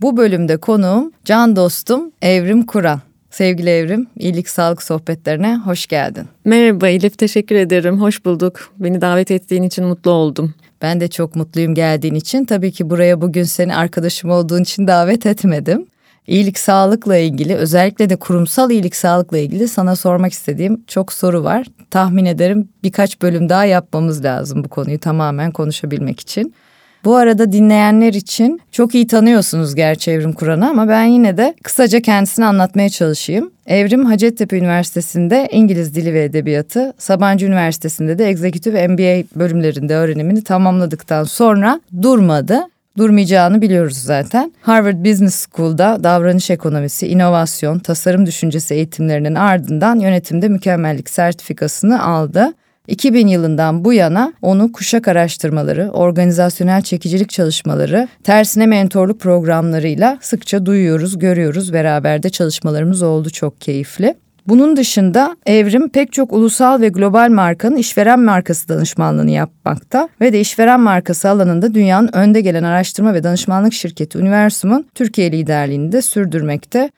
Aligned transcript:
Bu 0.00 0.16
bölümde 0.16 0.56
konuğum 0.56 1.12
can 1.24 1.56
dostum 1.56 2.12
Evrim 2.22 2.66
Kuran. 2.66 3.00
Sevgili 3.30 3.70
Evrim, 3.70 4.06
iyilik 4.18 4.48
sağlık 4.48 4.82
sohbetlerine 4.82 5.56
hoş 5.56 5.86
geldin. 5.86 6.28
Merhaba 6.44 6.88
Elif, 6.88 7.18
teşekkür 7.18 7.56
ederim. 7.56 8.00
Hoş 8.00 8.24
bulduk. 8.24 8.72
Beni 8.78 9.00
davet 9.00 9.30
ettiğin 9.30 9.62
için 9.62 9.84
mutlu 9.84 10.10
oldum. 10.10 10.54
Ben 10.82 11.00
de 11.00 11.08
çok 11.08 11.36
mutluyum 11.36 11.74
geldiğin 11.74 12.14
için. 12.14 12.44
Tabii 12.44 12.72
ki 12.72 12.90
buraya 12.90 13.20
bugün 13.20 13.42
seni 13.42 13.76
arkadaşım 13.76 14.30
olduğun 14.30 14.62
için 14.62 14.86
davet 14.86 15.26
etmedim. 15.26 15.86
İyilik 16.26 16.58
sağlıkla 16.58 17.16
ilgili 17.16 17.54
özellikle 17.54 18.10
de 18.10 18.16
kurumsal 18.16 18.70
iyilik 18.70 18.96
sağlıkla 18.96 19.38
ilgili 19.38 19.68
sana 19.68 19.96
sormak 19.96 20.32
istediğim 20.32 20.84
çok 20.86 21.12
soru 21.12 21.44
var. 21.44 21.66
Tahmin 21.90 22.24
ederim 22.24 22.68
birkaç 22.82 23.22
bölüm 23.22 23.48
daha 23.48 23.64
yapmamız 23.64 24.24
lazım 24.24 24.64
bu 24.64 24.68
konuyu 24.68 24.98
tamamen 24.98 25.52
konuşabilmek 25.52 26.20
için. 26.20 26.54
Bu 27.04 27.16
arada 27.16 27.52
dinleyenler 27.52 28.12
için 28.12 28.60
çok 28.72 28.94
iyi 28.94 29.06
tanıyorsunuz 29.06 29.74
gerçi 29.74 30.10
Evrim 30.10 30.32
Kur'an'ı 30.32 30.68
ama 30.70 30.88
ben 30.88 31.04
yine 31.04 31.36
de 31.36 31.54
kısaca 31.62 32.00
kendisini 32.00 32.44
anlatmaya 32.44 32.88
çalışayım. 32.88 33.50
Evrim 33.66 34.04
Hacettepe 34.04 34.58
Üniversitesi'nde 34.58 35.48
İngiliz 35.52 35.94
Dili 35.94 36.14
ve 36.14 36.24
Edebiyatı, 36.24 36.92
Sabancı 36.98 37.46
Üniversitesi'nde 37.46 38.18
de 38.18 38.28
Executive 38.28 38.88
MBA 38.88 39.24
bölümlerinde 39.38 39.94
öğrenimini 39.96 40.44
tamamladıktan 40.44 41.24
sonra 41.24 41.80
durmadı 42.02 42.60
durmayacağını 42.98 43.62
biliyoruz 43.62 43.98
zaten. 43.98 44.52
Harvard 44.62 45.04
Business 45.04 45.46
School'da 45.46 46.04
davranış 46.04 46.50
ekonomisi, 46.50 47.08
inovasyon, 47.08 47.78
tasarım 47.78 48.26
düşüncesi 48.26 48.74
eğitimlerinin 48.74 49.34
ardından 49.34 50.00
yönetimde 50.00 50.48
mükemmellik 50.48 51.10
sertifikasını 51.10 52.02
aldı. 52.04 52.52
2000 52.88 53.26
yılından 53.26 53.84
bu 53.84 53.92
yana 53.92 54.32
onu 54.42 54.72
kuşak 54.72 55.08
araştırmaları, 55.08 55.90
organizasyonel 55.90 56.82
çekicilik 56.82 57.30
çalışmaları, 57.30 58.08
tersine 58.24 58.66
mentorluk 58.66 59.20
programlarıyla 59.20 60.18
sıkça 60.20 60.66
duyuyoruz, 60.66 61.18
görüyoruz. 61.18 61.72
Beraber 61.72 62.22
de 62.22 62.30
çalışmalarımız 62.30 63.02
oldu 63.02 63.30
çok 63.30 63.60
keyifli. 63.60 64.14
Bunun 64.46 64.76
dışında 64.76 65.36
Evrim 65.46 65.88
pek 65.88 66.12
çok 66.12 66.32
ulusal 66.32 66.80
ve 66.80 66.88
global 66.88 67.30
markanın 67.30 67.76
işveren 67.76 68.20
markası 68.20 68.68
danışmanlığını 68.68 69.30
yapmakta 69.30 70.08
ve 70.20 70.32
de 70.32 70.40
işveren 70.40 70.80
markası 70.80 71.28
alanında 71.28 71.74
dünyanın 71.74 72.10
önde 72.12 72.40
gelen 72.40 72.62
araştırma 72.62 73.14
ve 73.14 73.24
danışmanlık 73.24 73.72
şirketi 73.72 74.18
Universum'un 74.18 74.86
Türkiye 74.94 75.32
liderliğini 75.32 75.92
de 75.92 76.02
sürdürmekte. 76.02 76.90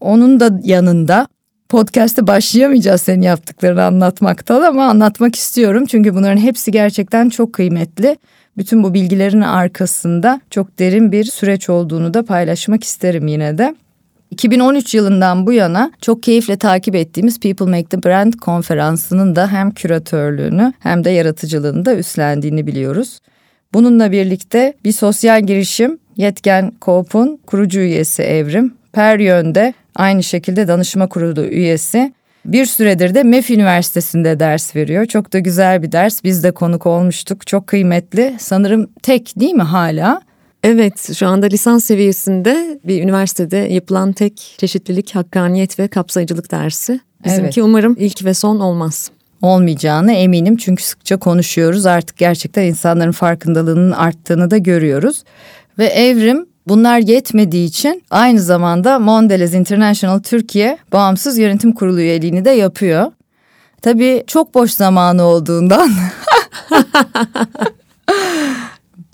Onun 0.00 0.40
da 0.40 0.60
yanında 0.62 1.26
podcast'te 1.70 2.26
başlayamayacağız 2.26 3.02
senin 3.02 3.22
yaptıklarını 3.22 3.84
anlatmaktan 3.84 4.62
ama 4.62 4.84
anlatmak 4.84 5.34
istiyorum. 5.36 5.86
Çünkü 5.86 6.14
bunların 6.14 6.40
hepsi 6.40 6.70
gerçekten 6.70 7.28
çok 7.28 7.52
kıymetli. 7.52 8.16
Bütün 8.56 8.82
bu 8.82 8.94
bilgilerin 8.94 9.40
arkasında 9.40 10.40
çok 10.50 10.78
derin 10.78 11.12
bir 11.12 11.24
süreç 11.24 11.70
olduğunu 11.70 12.14
da 12.14 12.24
paylaşmak 12.24 12.84
isterim 12.84 13.26
yine 13.26 13.58
de. 13.58 13.74
2013 14.30 14.94
yılından 14.94 15.46
bu 15.46 15.52
yana 15.52 15.92
çok 16.00 16.22
keyifle 16.22 16.56
takip 16.56 16.94
ettiğimiz 16.94 17.40
People 17.40 17.66
Make 17.66 17.88
the 17.88 18.02
Brand 18.02 18.32
konferansının 18.32 19.36
da 19.36 19.52
hem 19.52 19.70
küratörlüğünü 19.70 20.72
hem 20.80 21.04
de 21.04 21.10
yaratıcılığını 21.10 21.84
da 21.84 21.96
üstlendiğini 21.96 22.66
biliyoruz. 22.66 23.20
Bununla 23.74 24.12
birlikte 24.12 24.74
bir 24.84 24.92
sosyal 24.92 25.42
girişim 25.42 25.98
Yetken 26.16 26.72
Coop'un 26.82 27.40
kurucu 27.46 27.80
üyesi 27.80 28.22
Evrim, 28.22 28.74
Per 28.92 29.18
Yön'de 29.18 29.74
aynı 29.96 30.22
şekilde 30.22 30.68
danışma 30.68 31.08
kurulu 31.08 31.44
üyesi. 31.44 32.12
Bir 32.44 32.66
süredir 32.66 33.14
de 33.14 33.22
MEF 33.22 33.50
Üniversitesi'nde 33.50 34.40
ders 34.40 34.76
veriyor. 34.76 35.06
Çok 35.06 35.32
da 35.32 35.38
güzel 35.38 35.82
bir 35.82 35.92
ders. 35.92 36.24
Biz 36.24 36.44
de 36.44 36.50
konuk 36.50 36.86
olmuştuk. 36.86 37.46
Çok 37.46 37.66
kıymetli. 37.66 38.34
Sanırım 38.38 38.90
tek 39.02 39.40
değil 39.40 39.54
mi 39.54 39.62
hala? 39.62 40.20
Evet, 40.64 41.14
şu 41.16 41.26
anda 41.26 41.46
lisans 41.46 41.84
seviyesinde 41.84 42.80
bir 42.84 43.02
üniversitede 43.02 43.56
yapılan 43.56 44.12
tek 44.12 44.54
çeşitlilik, 44.58 45.14
hakkaniyet 45.14 45.78
ve 45.78 45.88
kapsayıcılık 45.88 46.50
dersi. 46.50 47.00
Bizimki 47.24 47.60
evet. 47.60 47.68
umarım 47.68 47.96
ilk 47.98 48.24
ve 48.24 48.34
son 48.34 48.60
olmaz. 48.60 49.10
Olmayacağını 49.42 50.12
eminim 50.12 50.56
çünkü 50.56 50.82
sıkça 50.82 51.16
konuşuyoruz. 51.16 51.86
Artık 51.86 52.16
gerçekten 52.16 52.62
insanların 52.62 53.12
farkındalığının 53.12 53.90
arttığını 53.90 54.50
da 54.50 54.58
görüyoruz. 54.58 55.24
Ve 55.78 55.86
Evrim 55.86 56.46
Bunlar 56.70 56.98
yetmediği 56.98 57.68
için 57.68 58.02
aynı 58.10 58.40
zamanda 58.40 58.98
Mondelez 58.98 59.54
International 59.54 60.18
Türkiye 60.18 60.78
Bağımsız 60.92 61.38
Yönetim 61.38 61.72
Kurulu 61.72 62.00
üyeliğini 62.00 62.44
de 62.44 62.50
yapıyor. 62.50 63.12
Tabii 63.82 64.24
çok 64.26 64.54
boş 64.54 64.70
zamanı 64.70 65.22
olduğundan 65.22 65.90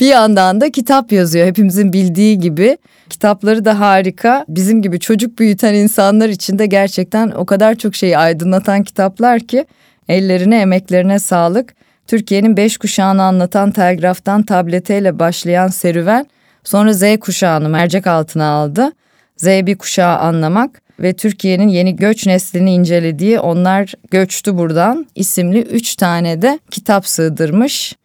bir 0.01 0.07
yandan 0.07 0.61
da 0.61 0.71
kitap 0.71 1.13
yazıyor 1.13 1.47
hepimizin 1.47 1.93
bildiği 1.93 2.39
gibi. 2.39 2.79
Kitapları 3.11 3.65
da 3.65 3.81
harika. 3.81 4.45
Bizim 4.49 4.83
gibi 4.83 5.01
çocuk 5.01 5.39
büyüten 5.39 5.75
insanlar 5.75 6.29
için 6.29 6.59
de 6.59 6.67
gerçekten 6.67 7.31
o 7.31 7.47
kadar 7.47 7.75
çok 7.75 7.95
şeyi 7.95 8.19
aydınlatan 8.19 8.83
kitaplar 8.83 9.41
ki 9.41 9.67
ellerine 10.09 10.61
emeklerine 10.61 11.19
sağlık. 11.19 11.75
Türkiye'nin 12.07 12.57
beş 12.57 12.77
kuşağını 12.77 13.23
anlatan 13.23 13.71
telgraftan 13.71 14.43
tableteyle 14.43 15.19
başlayan 15.19 15.69
serüven 15.69 16.27
Sonra 16.67 16.93
Z 16.93 17.03
kuşağını 17.21 17.69
mercek 17.69 18.07
altına 18.07 18.47
aldı. 18.47 18.93
Z 19.37 19.47
bir 19.47 19.79
kuşağı 19.79 20.19
anlamak 20.19 20.83
ve 21.01 21.13
Türkiye'nin 21.13 21.69
yeni 21.69 21.97
göç 21.97 22.27
neslini 22.27 22.75
incelediği 22.75 23.41
Onlar 23.41 23.95
Göçtü 24.11 24.57
Buradan 24.59 25.07
isimli 25.15 25.61
üç 25.63 25.97
tane 25.97 26.43
de 26.43 26.59
kitap 26.71 27.07
sığdırmış. 27.07 27.97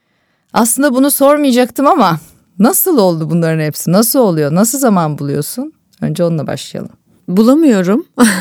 Aslında 0.53 0.95
bunu 0.95 1.11
sormayacaktım 1.11 1.88
ama 1.88 2.19
nasıl 2.59 2.97
oldu 2.97 3.29
bunların 3.29 3.59
hepsi? 3.63 3.91
Nasıl 3.91 4.19
oluyor? 4.19 4.55
Nasıl 4.55 4.79
zaman 4.79 5.17
buluyorsun? 5.17 5.73
Önce 6.01 6.23
onunla 6.23 6.47
başlayalım. 6.47 7.00
Bulamıyorum. 7.28 8.06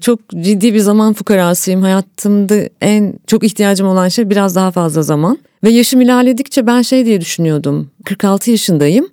çok 0.00 0.20
ciddi 0.40 0.74
bir 0.74 0.78
zaman 0.78 1.12
fukarasıyım. 1.12 1.82
Hayatımda 1.82 2.54
en 2.80 3.14
çok 3.26 3.44
ihtiyacım 3.44 3.88
olan 3.88 4.08
şey 4.08 4.30
biraz 4.30 4.54
daha 4.56 4.70
fazla 4.70 5.02
zaman. 5.02 5.38
Ve 5.64 5.70
yaşım 5.70 6.00
ilerledikçe 6.00 6.66
ben 6.66 6.82
şey 6.82 7.06
diye 7.06 7.20
düşünüyordum. 7.20 7.90
46 8.04 8.50
yaşındayım. 8.50 9.08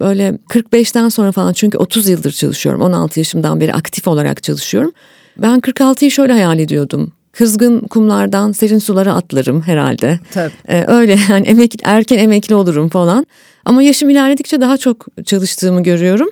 Böyle 0.00 0.38
45'ten 0.48 1.08
sonra 1.08 1.32
falan 1.32 1.52
çünkü 1.52 1.78
30 1.78 2.08
yıldır 2.08 2.32
çalışıyorum. 2.32 2.80
16 2.80 3.20
yaşımdan 3.20 3.60
beri 3.60 3.74
aktif 3.74 4.08
olarak 4.08 4.42
çalışıyorum. 4.42 4.92
Ben 5.36 5.58
46'yı 5.58 6.10
şöyle 6.10 6.32
hayal 6.32 6.58
ediyordum. 6.58 7.12
Kızgın 7.32 7.80
kumlardan 7.80 8.52
serin 8.52 8.78
sulara 8.78 9.14
atlarım 9.14 9.62
herhalde. 9.62 10.20
Tabii. 10.34 10.52
Ee, 10.68 10.84
öyle 10.86 11.18
yani 11.30 11.46
emek, 11.46 11.74
erken 11.82 12.18
emekli 12.18 12.54
olurum 12.54 12.88
falan. 12.88 13.26
Ama 13.64 13.82
yaşım 13.82 14.10
ilerledikçe 14.10 14.60
daha 14.60 14.76
çok 14.76 15.06
çalıştığımı 15.24 15.82
görüyorum. 15.82 16.28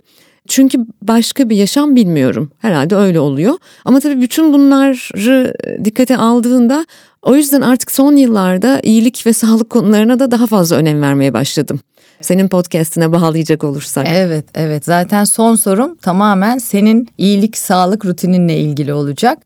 Çünkü 0.49 0.79
başka 1.03 1.49
bir 1.49 1.57
yaşam 1.57 1.97
bilmiyorum. 1.97 2.51
Herhalde 2.59 2.97
öyle 2.97 3.21
oluyor. 3.21 3.55
Ama 3.85 4.01
tabii 4.01 4.21
bütün 4.21 4.53
bunları 4.53 5.55
dikkate 5.85 6.17
aldığında 6.17 6.87
o 7.23 7.35
yüzden 7.35 7.61
artık 7.61 7.91
son 7.91 8.17
yıllarda 8.17 8.81
iyilik 8.83 9.27
ve 9.27 9.33
sağlık 9.33 9.71
konularına 9.71 10.19
da 10.19 10.31
daha 10.31 10.47
fazla 10.47 10.77
önem 10.77 11.03
vermeye 11.03 11.33
başladım. 11.33 11.81
Senin 12.21 12.49
podcast'ine 12.49 13.13
bağlayacak 13.13 13.65
olursak. 13.65 14.07
Evet, 14.11 14.45
evet. 14.55 14.85
Zaten 14.85 15.25
son 15.25 15.55
sorum 15.55 15.97
tamamen 15.97 16.59
senin 16.59 17.09
iyilik, 17.19 17.59
sağlık 17.59 18.07
rutininle 18.07 18.57
ilgili 18.57 18.93
olacak. 18.93 19.39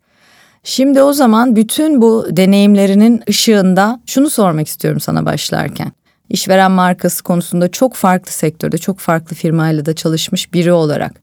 Şimdi 0.65 1.03
o 1.03 1.12
zaman 1.12 1.56
bütün 1.56 2.03
bu 2.03 2.26
deneyimlerinin 2.31 3.23
ışığında 3.29 4.00
şunu 4.06 4.31
sormak 4.31 4.69
istiyorum 4.69 5.00
sana 5.00 5.26
başlarken 5.26 5.93
işveren 6.32 6.70
markası 6.70 7.23
konusunda 7.23 7.70
çok 7.70 7.94
farklı 7.94 8.32
sektörde, 8.32 8.79
çok 8.79 8.99
farklı 8.99 9.37
firmayla 9.37 9.87
da 9.87 9.94
çalışmış 9.94 10.52
biri 10.52 10.73
olarak. 10.73 11.23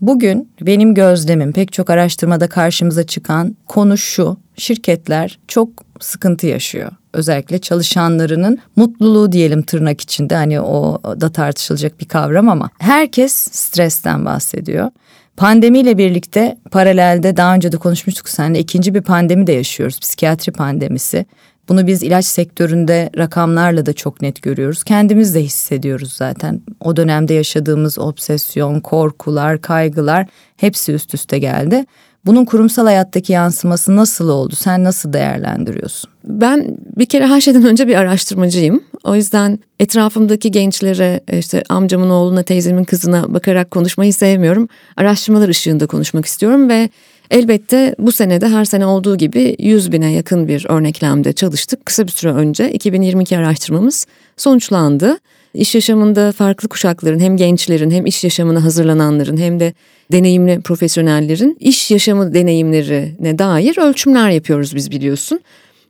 Bugün 0.00 0.48
benim 0.60 0.94
gözlemim 0.94 1.52
pek 1.52 1.72
çok 1.72 1.90
araştırmada 1.90 2.48
karşımıza 2.48 3.06
çıkan 3.06 3.56
konu 3.66 3.98
şu. 3.98 4.36
Şirketler 4.56 5.38
çok 5.48 5.68
sıkıntı 6.00 6.46
yaşıyor. 6.46 6.90
Özellikle 7.12 7.58
çalışanlarının 7.58 8.58
mutluluğu 8.76 9.32
diyelim 9.32 9.62
tırnak 9.62 10.00
içinde 10.00 10.34
hani 10.36 10.60
o 10.60 11.00
da 11.20 11.32
tartışılacak 11.32 12.00
bir 12.00 12.08
kavram 12.08 12.48
ama 12.48 12.70
herkes 12.78 13.32
stresten 13.32 14.24
bahsediyor. 14.24 14.90
Pandemiyle 15.36 15.98
birlikte 15.98 16.58
paralelde 16.70 17.36
daha 17.36 17.54
önce 17.54 17.72
de 17.72 17.76
konuşmuştuk 17.76 18.28
seninle 18.28 18.58
ikinci 18.58 18.94
bir 18.94 19.02
pandemi 19.02 19.46
de 19.46 19.52
yaşıyoruz. 19.52 20.00
Psikiyatri 20.00 20.52
pandemisi. 20.52 21.26
Bunu 21.68 21.86
biz 21.86 22.02
ilaç 22.02 22.26
sektöründe 22.26 23.10
rakamlarla 23.16 23.86
da 23.86 23.92
çok 23.92 24.22
net 24.22 24.42
görüyoruz. 24.42 24.84
Kendimiz 24.84 25.34
de 25.34 25.42
hissediyoruz 25.42 26.12
zaten. 26.12 26.60
O 26.80 26.96
dönemde 26.96 27.34
yaşadığımız 27.34 27.98
obsesyon, 27.98 28.80
korkular, 28.80 29.60
kaygılar 29.60 30.26
hepsi 30.56 30.92
üst 30.92 31.14
üste 31.14 31.38
geldi. 31.38 31.84
Bunun 32.26 32.44
kurumsal 32.44 32.84
hayattaki 32.84 33.32
yansıması 33.32 33.96
nasıl 33.96 34.28
oldu? 34.28 34.56
Sen 34.56 34.84
nasıl 34.84 35.12
değerlendiriyorsun? 35.12 36.10
Ben 36.24 36.76
bir 36.96 37.06
kere 37.06 37.26
her 37.26 37.40
şeyden 37.40 37.64
önce 37.64 37.88
bir 37.88 37.94
araştırmacıyım. 37.94 38.84
O 39.04 39.14
yüzden 39.14 39.58
etrafımdaki 39.80 40.50
gençlere, 40.50 41.20
işte 41.32 41.62
amcamın 41.68 42.10
oğluna, 42.10 42.42
teyzemin 42.42 42.84
kızına 42.84 43.34
bakarak 43.34 43.70
konuşmayı 43.70 44.14
sevmiyorum. 44.14 44.68
Araştırmalar 44.96 45.48
ışığında 45.48 45.86
konuşmak 45.86 46.26
istiyorum 46.26 46.68
ve 46.68 46.88
elbette 47.30 47.94
bu 47.98 48.12
senede 48.12 48.48
her 48.48 48.64
sene 48.64 48.86
olduğu 48.86 49.16
gibi 49.16 49.56
100 49.58 49.92
bine 49.92 50.12
yakın 50.12 50.48
bir 50.48 50.66
örneklemde 50.68 51.32
çalıştık. 51.32 51.86
Kısa 51.86 52.06
bir 52.06 52.12
süre 52.12 52.32
önce 52.32 52.72
2022 52.72 53.38
araştırmamız 53.38 54.06
sonuçlandı. 54.36 55.18
İş 55.54 55.74
yaşamında 55.74 56.32
farklı 56.32 56.68
kuşakların 56.68 57.20
hem 57.20 57.36
gençlerin 57.36 57.90
hem 57.90 58.06
iş 58.06 58.24
yaşamına 58.24 58.64
hazırlananların 58.64 59.36
hem 59.36 59.60
de 59.60 59.74
deneyimli 60.12 60.60
profesyonellerin 60.60 61.56
iş 61.60 61.90
yaşamı 61.90 62.34
deneyimlerine 62.34 63.38
dair 63.38 63.78
ölçümler 63.78 64.30
yapıyoruz 64.30 64.74
biz 64.74 64.90
biliyorsun. 64.90 65.40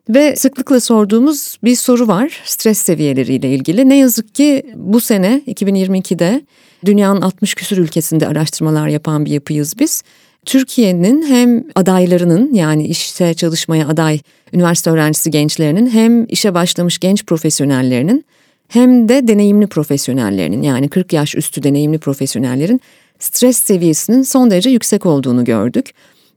Ve 0.08 0.36
sıklıkla 0.36 0.80
sorduğumuz 0.80 1.58
bir 1.64 1.76
soru 1.76 2.08
var 2.08 2.42
stres 2.44 2.78
seviyeleriyle 2.78 3.54
ilgili. 3.54 3.88
Ne 3.88 3.98
yazık 3.98 4.34
ki 4.34 4.62
bu 4.76 5.00
sene 5.00 5.42
2022'de 5.46 6.42
dünyanın 6.84 7.20
60 7.20 7.54
küsur 7.54 7.78
ülkesinde 7.78 8.28
araştırmalar 8.28 8.88
yapan 8.88 9.24
bir 9.24 9.30
yapıyız 9.30 9.74
biz. 9.78 10.02
Türkiye'nin 10.44 11.26
hem 11.26 11.64
adaylarının 11.74 12.54
yani 12.54 12.86
işte 12.86 13.34
çalışmaya 13.34 13.88
aday 13.88 14.20
üniversite 14.52 14.90
öğrencisi 14.90 15.30
gençlerinin 15.30 15.90
hem 15.90 16.24
işe 16.24 16.54
başlamış 16.54 16.98
genç 16.98 17.26
profesyonellerinin 17.26 18.24
hem 18.68 19.08
de 19.08 19.28
deneyimli 19.28 19.66
profesyonellerinin 19.66 20.62
yani 20.62 20.88
40 20.88 21.12
yaş 21.12 21.34
üstü 21.34 21.62
deneyimli 21.62 21.98
profesyonellerin 21.98 22.80
stres 23.18 23.56
seviyesinin 23.56 24.22
son 24.22 24.50
derece 24.50 24.70
yüksek 24.70 25.06
olduğunu 25.06 25.44
gördük. 25.44 25.90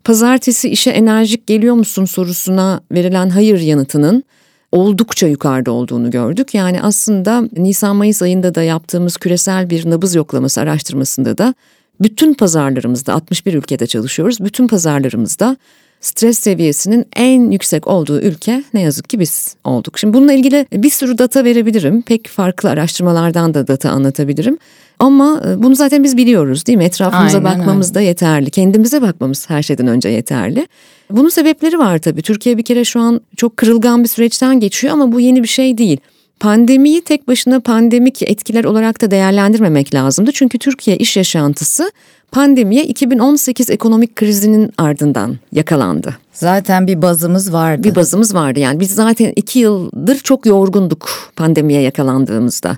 Pazartesi 0.03 0.69
işe 0.69 0.89
enerjik 0.89 1.47
geliyor 1.47 1.75
musun 1.75 2.05
sorusuna 2.05 2.81
verilen 2.91 3.29
hayır 3.29 3.59
yanıtının 3.59 4.23
oldukça 4.71 5.27
yukarıda 5.27 5.71
olduğunu 5.71 6.11
gördük. 6.11 6.53
Yani 6.53 6.81
aslında 6.81 7.43
Nisan-Mayıs 7.57 8.21
ayında 8.21 8.55
da 8.55 8.63
yaptığımız 8.63 9.17
küresel 9.17 9.69
bir 9.69 9.89
nabız 9.89 10.15
yoklaması 10.15 10.61
araştırmasında 10.61 11.37
da 11.37 11.53
bütün 12.01 12.33
pazarlarımızda 12.33 13.13
61 13.13 13.53
ülkede 13.53 13.87
çalışıyoruz. 13.87 14.39
Bütün 14.39 14.67
pazarlarımızda 14.67 15.57
stres 16.01 16.39
seviyesinin 16.39 17.05
en 17.15 17.51
yüksek 17.51 17.87
olduğu 17.87 18.21
ülke 18.21 18.63
ne 18.73 18.81
yazık 18.81 19.09
ki 19.09 19.19
biz 19.19 19.55
olduk. 19.63 19.99
Şimdi 19.99 20.13
bununla 20.13 20.33
ilgili 20.33 20.65
bir 20.73 20.89
sürü 20.89 21.17
data 21.17 21.43
verebilirim. 21.43 22.01
Pek 22.01 22.27
farklı 22.27 22.69
araştırmalardan 22.69 23.53
da 23.53 23.67
data 23.67 23.89
anlatabilirim. 23.89 24.57
Ama 24.99 25.41
e, 25.47 25.63
bunu 25.63 25.75
zaten 25.75 26.03
biz 26.03 26.17
biliyoruz 26.17 26.65
değil 26.65 26.77
mi? 26.77 26.83
Etrafımıza 26.83 27.37
Aynen 27.37 27.59
bakmamız 27.59 27.87
öyle. 27.87 27.95
da 27.95 28.01
yeterli. 28.01 28.49
Kendimize 28.49 29.01
bakmamız 29.01 29.49
her 29.49 29.63
şeyden 29.63 29.87
önce 29.87 30.09
yeterli. 30.09 30.67
Bunun 31.11 31.29
sebepleri 31.29 31.79
var 31.79 31.97
tabii. 31.97 32.21
Türkiye 32.21 32.57
bir 32.57 32.63
kere 32.63 32.85
şu 32.85 32.99
an 32.99 33.21
çok 33.37 33.57
kırılgan 33.57 34.03
bir 34.03 34.09
süreçten 34.09 34.59
geçiyor 34.59 34.93
ama 34.93 35.11
bu 35.11 35.19
yeni 35.19 35.43
bir 35.43 35.47
şey 35.47 35.77
değil. 35.77 35.97
Pandemiyi 36.39 37.01
tek 37.01 37.27
başına 37.27 37.59
pandemik 37.59 38.21
etkiler 38.21 38.63
olarak 38.63 39.01
da 39.01 39.11
değerlendirmemek 39.11 39.93
lazımdı. 39.93 40.31
Çünkü 40.33 40.57
Türkiye 40.57 40.97
iş 40.97 41.17
yaşantısı 41.17 41.91
pandemiye 42.31 42.85
2018 42.85 43.69
ekonomik 43.69 44.15
krizinin 44.15 44.71
ardından 44.77 45.37
yakalandı. 45.51 46.17
Zaten 46.33 46.87
bir 46.87 47.01
bazımız 47.01 47.53
vardı. 47.53 47.83
Bir 47.83 47.95
bazımız 47.95 48.35
vardı 48.35 48.59
yani 48.59 48.79
biz 48.79 48.91
zaten 48.91 49.33
iki 49.35 49.59
yıldır 49.59 50.19
çok 50.19 50.45
yorgunduk 50.45 51.09
pandemiye 51.35 51.81
yakalandığımızda. 51.81 52.77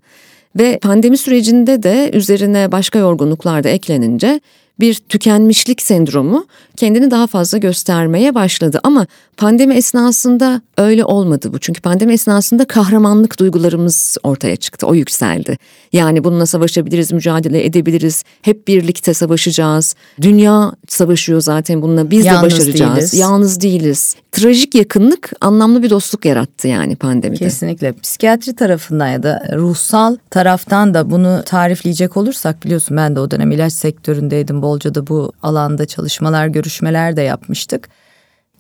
Ve 0.60 0.80
pandemi 0.82 1.18
sürecinde 1.18 1.84
de 1.84 2.12
üzerine 2.14 2.72
başka 2.72 3.00
yorgunluklar 3.00 3.64
da 3.64 3.70
eklenince 3.70 4.42
bir 4.80 4.96
tükenmişlik 4.96 5.82
sendromu 5.82 6.46
kendini 6.78 7.12
daha 7.12 7.28
fazla 7.28 7.58
göstermeye 7.58 8.36
başladı. 8.36 8.80
Ama 8.84 9.08
pandemi 9.38 9.74
esnasında 9.74 10.62
öyle 10.78 11.06
olmadı 11.06 11.54
bu. 11.54 11.60
Çünkü 11.60 11.82
pandemi 11.82 12.14
esnasında 12.14 12.66
kahramanlık 12.66 13.40
duygularımız 13.40 14.18
ortaya 14.24 14.56
çıktı. 14.56 14.88
O 14.88 14.94
yükseldi. 14.94 15.58
Yani 15.94 16.24
bununla 16.24 16.46
savaşabiliriz, 16.46 17.12
mücadele 17.12 17.66
edebiliriz. 17.66 18.24
Hep 18.42 18.68
birlikte 18.68 19.14
savaşacağız. 19.14 19.96
Dünya 20.22 20.72
savaşıyor 20.88 21.42
zaten 21.42 21.82
bununla. 21.82 22.12
Biz 22.12 22.26
Yalnız 22.26 22.42
de 22.42 22.46
başaracağız. 22.46 22.96
Değiliz. 22.96 23.14
Yalnız 23.14 23.62
değiliz. 23.62 24.16
Trajik 24.32 24.76
yakınlık 24.76 25.32
anlamlı 25.42 25.84
bir 25.84 25.90
dostluk 25.90 26.26
yarattı 26.26 26.68
yani 26.68 26.96
pandemide. 26.96 27.40
Kesinlikle. 27.40 27.94
Psikiyatri 27.94 28.56
tarafından 28.56 29.08
ya 29.08 29.24
da 29.24 29.50
ruhsal 29.54 30.18
taraftan 30.30 30.94
da 30.94 31.12
bunu 31.12 31.44
tarifleyecek 31.46 32.18
olursak 32.18 32.64
biliyorsun 32.64 32.98
ben 32.98 33.16
de 33.16 33.20
o 33.20 33.32
dönem 33.32 33.52
ilaç 33.52 33.74
sektöründeydim. 33.74 34.62
Bolca 34.62 34.96
da 34.96 35.08
bu 35.08 35.32
alanda 35.44 35.86
çalışmalar, 35.86 36.48
görüşmeler 36.48 37.16
de 37.16 37.22
yapmıştık 37.22 37.90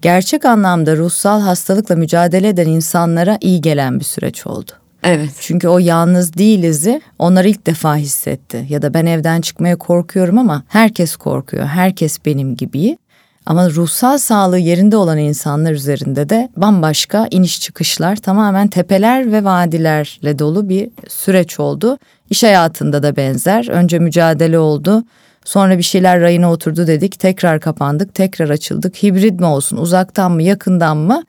gerçek 0.01 0.45
anlamda 0.45 0.97
ruhsal 0.97 1.41
hastalıkla 1.41 1.95
mücadele 1.95 2.47
eden 2.47 2.67
insanlara 2.67 3.37
iyi 3.41 3.61
gelen 3.61 3.99
bir 3.99 4.05
süreç 4.05 4.47
oldu. 4.47 4.71
Evet. 5.03 5.29
Çünkü 5.39 5.67
o 5.67 5.79
yalnız 5.79 6.33
değiliz'i 6.33 7.01
onlar 7.19 7.45
ilk 7.45 7.65
defa 7.65 7.95
hissetti. 7.95 8.65
Ya 8.69 8.81
da 8.81 8.93
ben 8.93 9.05
evden 9.05 9.41
çıkmaya 9.41 9.75
korkuyorum 9.75 10.37
ama 10.37 10.63
herkes 10.67 11.15
korkuyor. 11.15 11.65
Herkes 11.65 12.25
benim 12.25 12.55
gibi. 12.55 12.97
Ama 13.45 13.69
ruhsal 13.69 14.17
sağlığı 14.17 14.59
yerinde 14.59 14.97
olan 14.97 15.17
insanlar 15.17 15.71
üzerinde 15.71 16.29
de 16.29 16.49
bambaşka 16.57 17.27
iniş 17.31 17.61
çıkışlar, 17.61 18.15
tamamen 18.15 18.67
tepeler 18.67 19.31
ve 19.31 19.43
vadilerle 19.43 20.39
dolu 20.39 20.69
bir 20.69 20.89
süreç 21.07 21.59
oldu. 21.59 21.97
İş 22.29 22.43
hayatında 22.43 23.03
da 23.03 23.15
benzer. 23.15 23.67
Önce 23.67 23.99
mücadele 23.99 24.59
oldu. 24.59 25.03
Sonra 25.45 25.77
bir 25.77 25.83
şeyler 25.83 26.21
rayına 26.21 26.51
oturdu 26.51 26.87
dedik. 26.87 27.19
Tekrar 27.19 27.59
kapandık, 27.59 28.15
tekrar 28.15 28.49
açıldık. 28.49 29.03
Hibrit 29.03 29.39
mi 29.39 29.45
olsun, 29.45 29.77
uzaktan 29.77 30.31
mı, 30.31 30.43
yakından 30.43 30.97
mı? 30.97 31.23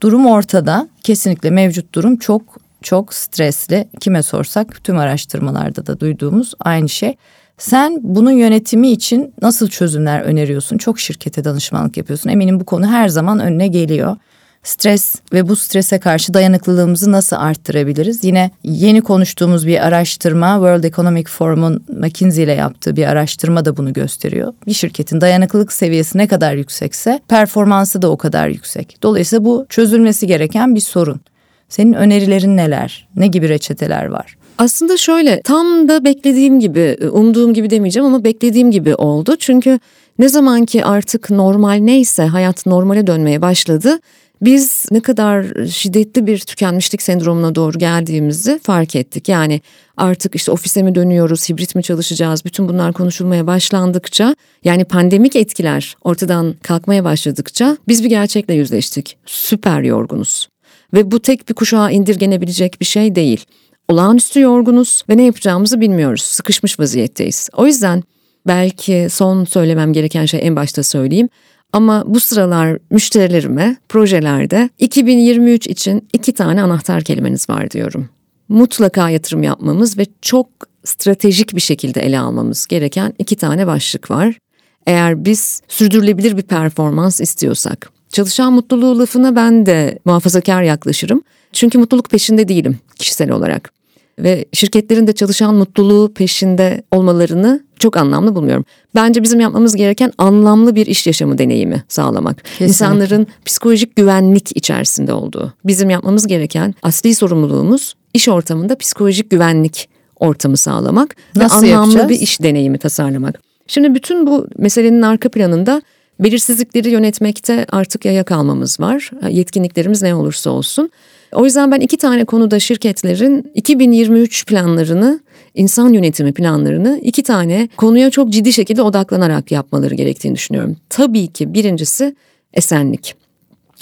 Durum 0.00 0.26
ortada. 0.26 0.88
Kesinlikle 1.02 1.50
mevcut 1.50 1.94
durum 1.94 2.16
çok 2.16 2.42
çok 2.82 3.14
stresli. 3.14 3.88
Kime 4.00 4.22
sorsak 4.22 4.84
tüm 4.84 4.98
araştırmalarda 4.98 5.86
da 5.86 6.00
duyduğumuz 6.00 6.54
aynı 6.60 6.88
şey. 6.88 7.16
Sen 7.58 8.00
bunun 8.02 8.30
yönetimi 8.30 8.90
için 8.90 9.34
nasıl 9.42 9.68
çözümler 9.68 10.20
öneriyorsun? 10.20 10.78
Çok 10.78 11.00
şirkete 11.00 11.44
danışmanlık 11.44 11.96
yapıyorsun. 11.96 12.30
Eminim 12.30 12.60
bu 12.60 12.64
konu 12.64 12.86
her 12.86 13.08
zaman 13.08 13.38
önüne 13.38 13.68
geliyor 13.68 14.16
stres 14.62 15.14
ve 15.32 15.48
bu 15.48 15.56
strese 15.56 15.98
karşı 15.98 16.34
dayanıklılığımızı 16.34 17.12
nasıl 17.12 17.36
arttırabiliriz? 17.36 18.24
Yine 18.24 18.50
yeni 18.62 19.00
konuştuğumuz 19.00 19.66
bir 19.66 19.86
araştırma 19.86 20.54
World 20.54 20.84
Economic 20.84 21.24
Forum'un 21.24 21.84
McKinsey 21.88 22.44
ile 22.44 22.52
yaptığı 22.52 22.96
bir 22.96 23.06
araştırma 23.06 23.64
da 23.64 23.76
bunu 23.76 23.92
gösteriyor. 23.92 24.52
Bir 24.66 24.72
şirketin 24.72 25.20
dayanıklılık 25.20 25.72
seviyesi 25.72 26.18
ne 26.18 26.26
kadar 26.26 26.54
yüksekse 26.54 27.20
performansı 27.28 28.02
da 28.02 28.10
o 28.10 28.16
kadar 28.16 28.48
yüksek. 28.48 28.98
Dolayısıyla 29.02 29.44
bu 29.44 29.66
çözülmesi 29.68 30.26
gereken 30.26 30.74
bir 30.74 30.80
sorun. 30.80 31.20
Senin 31.68 31.92
önerilerin 31.92 32.56
neler? 32.56 33.08
Ne 33.16 33.26
gibi 33.26 33.48
reçeteler 33.48 34.06
var? 34.06 34.36
Aslında 34.58 34.96
şöyle 34.96 35.42
tam 35.42 35.88
da 35.88 36.04
beklediğim 36.04 36.60
gibi, 36.60 36.96
umduğum 37.12 37.54
gibi 37.54 37.70
demeyeceğim 37.70 38.06
ama 38.06 38.24
beklediğim 38.24 38.70
gibi 38.70 38.94
oldu. 38.94 39.36
Çünkü 39.38 39.80
ne 40.18 40.28
zaman 40.28 40.64
ki 40.64 40.84
artık 40.84 41.30
normal 41.30 41.74
neyse 41.74 42.22
hayat 42.22 42.66
normale 42.66 43.06
dönmeye 43.06 43.42
başladı 43.42 43.98
biz 44.42 44.86
ne 44.90 45.00
kadar 45.00 45.66
şiddetli 45.66 46.26
bir 46.26 46.38
tükenmişlik 46.38 47.02
sendromuna 47.02 47.54
doğru 47.54 47.78
geldiğimizi 47.78 48.60
fark 48.62 48.96
ettik. 48.96 49.28
Yani 49.28 49.60
artık 49.96 50.34
işte 50.34 50.52
ofise 50.52 50.82
mi 50.82 50.94
dönüyoruz, 50.94 51.48
hibrit 51.48 51.74
mi 51.74 51.82
çalışacağız 51.82 52.44
bütün 52.44 52.68
bunlar 52.68 52.92
konuşulmaya 52.92 53.46
başlandıkça 53.46 54.36
yani 54.64 54.84
pandemik 54.84 55.36
etkiler 55.36 55.96
ortadan 56.04 56.54
kalkmaya 56.62 57.04
başladıkça 57.04 57.76
biz 57.88 58.04
bir 58.04 58.08
gerçekle 58.08 58.54
yüzleştik. 58.54 59.18
Süper 59.26 59.80
yorgunuz. 59.80 60.48
Ve 60.94 61.10
bu 61.10 61.20
tek 61.20 61.48
bir 61.48 61.54
kuşağa 61.54 61.90
indirgenebilecek 61.90 62.80
bir 62.80 62.86
şey 62.86 63.14
değil. 63.14 63.44
Olağanüstü 63.88 64.40
yorgunuz 64.40 65.02
ve 65.08 65.16
ne 65.16 65.22
yapacağımızı 65.22 65.80
bilmiyoruz. 65.80 66.22
Sıkışmış 66.22 66.80
vaziyetteyiz. 66.80 67.48
O 67.56 67.66
yüzden 67.66 68.02
belki 68.46 69.06
son 69.10 69.44
söylemem 69.44 69.92
gereken 69.92 70.26
şey 70.26 70.40
en 70.42 70.56
başta 70.56 70.82
söyleyeyim. 70.82 71.28
Ama 71.72 72.04
bu 72.06 72.20
sıralar 72.20 72.78
müşterilerime 72.90 73.76
projelerde 73.88 74.70
2023 74.78 75.66
için 75.66 76.08
iki 76.12 76.32
tane 76.32 76.62
anahtar 76.62 77.02
kelimeniz 77.02 77.50
var 77.50 77.70
diyorum. 77.70 78.08
Mutlaka 78.48 79.10
yatırım 79.10 79.42
yapmamız 79.42 79.98
ve 79.98 80.06
çok 80.22 80.48
stratejik 80.84 81.54
bir 81.54 81.60
şekilde 81.60 82.00
ele 82.00 82.18
almamız 82.18 82.66
gereken 82.66 83.14
iki 83.18 83.36
tane 83.36 83.66
başlık 83.66 84.10
var. 84.10 84.38
Eğer 84.86 85.24
biz 85.24 85.62
sürdürülebilir 85.68 86.36
bir 86.36 86.42
performans 86.42 87.20
istiyorsak. 87.20 87.97
Çalışan 88.08 88.52
mutluluğu 88.52 88.98
lafına 88.98 89.36
ben 89.36 89.66
de 89.66 89.98
muhafazakar 90.04 90.62
yaklaşırım. 90.62 91.22
Çünkü 91.52 91.78
mutluluk 91.78 92.10
peşinde 92.10 92.48
değilim 92.48 92.78
kişisel 92.98 93.30
olarak. 93.30 93.70
ve 94.18 94.44
şirketlerin 94.52 95.06
de 95.06 95.12
çalışan 95.12 95.54
mutluluğu 95.54 96.12
peşinde 96.14 96.82
olmalarını 96.90 97.60
çok 97.78 97.96
anlamlı 97.96 98.34
bulmuyorum. 98.34 98.64
Bence 98.94 99.22
bizim 99.22 99.40
yapmamız 99.40 99.76
gereken 99.76 100.12
anlamlı 100.18 100.74
bir 100.74 100.86
iş 100.86 101.06
yaşamı 101.06 101.38
deneyimi 101.38 101.84
sağlamak. 101.88 102.36
Kesinlikle. 102.44 102.66
İnsanların 102.66 103.26
psikolojik 103.44 103.96
güvenlik 103.96 104.56
içerisinde 104.56 105.12
olduğu. 105.12 105.52
Bizim 105.64 105.90
yapmamız 105.90 106.26
gereken 106.26 106.74
asli 106.82 107.14
sorumluluğumuz 107.14 107.94
iş 108.14 108.28
ortamında 108.28 108.76
psikolojik 108.78 109.30
güvenlik 109.30 109.88
ortamı 110.16 110.56
sağlamak 110.56 111.16
Nasıl 111.36 111.62
ve 111.66 111.76
anlamlı 111.76 111.92
yapacağız? 111.92 112.08
bir 112.08 112.20
iş 112.20 112.42
deneyimi 112.42 112.78
tasarlamak. 112.78 113.40
Şimdi 113.66 113.94
bütün 113.94 114.26
bu 114.26 114.46
meselenin 114.58 115.02
arka 115.02 115.28
planında 115.28 115.82
belirsizlikleri 116.20 116.90
yönetmekte 116.90 117.66
artık 117.72 118.04
yaya 118.04 118.24
kalmamız 118.24 118.80
var. 118.80 119.10
Yetkinliklerimiz 119.30 120.02
ne 120.02 120.14
olursa 120.14 120.50
olsun. 120.50 120.90
O 121.32 121.44
yüzden 121.44 121.70
ben 121.72 121.80
iki 121.80 121.96
tane 121.96 122.24
konuda 122.24 122.60
şirketlerin 122.60 123.50
2023 123.54 124.46
planlarını, 124.46 125.20
insan 125.54 125.92
yönetimi 125.92 126.32
planlarını 126.32 127.00
iki 127.02 127.22
tane 127.22 127.68
konuya 127.76 128.10
çok 128.10 128.30
ciddi 128.30 128.52
şekilde 128.52 128.82
odaklanarak 128.82 129.52
yapmaları 129.52 129.94
gerektiğini 129.94 130.34
düşünüyorum. 130.34 130.76
Tabii 130.88 131.26
ki 131.26 131.54
birincisi 131.54 132.16
esenlik, 132.54 133.14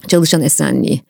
çalışan 0.09 0.43
esenliği. 0.43 1.01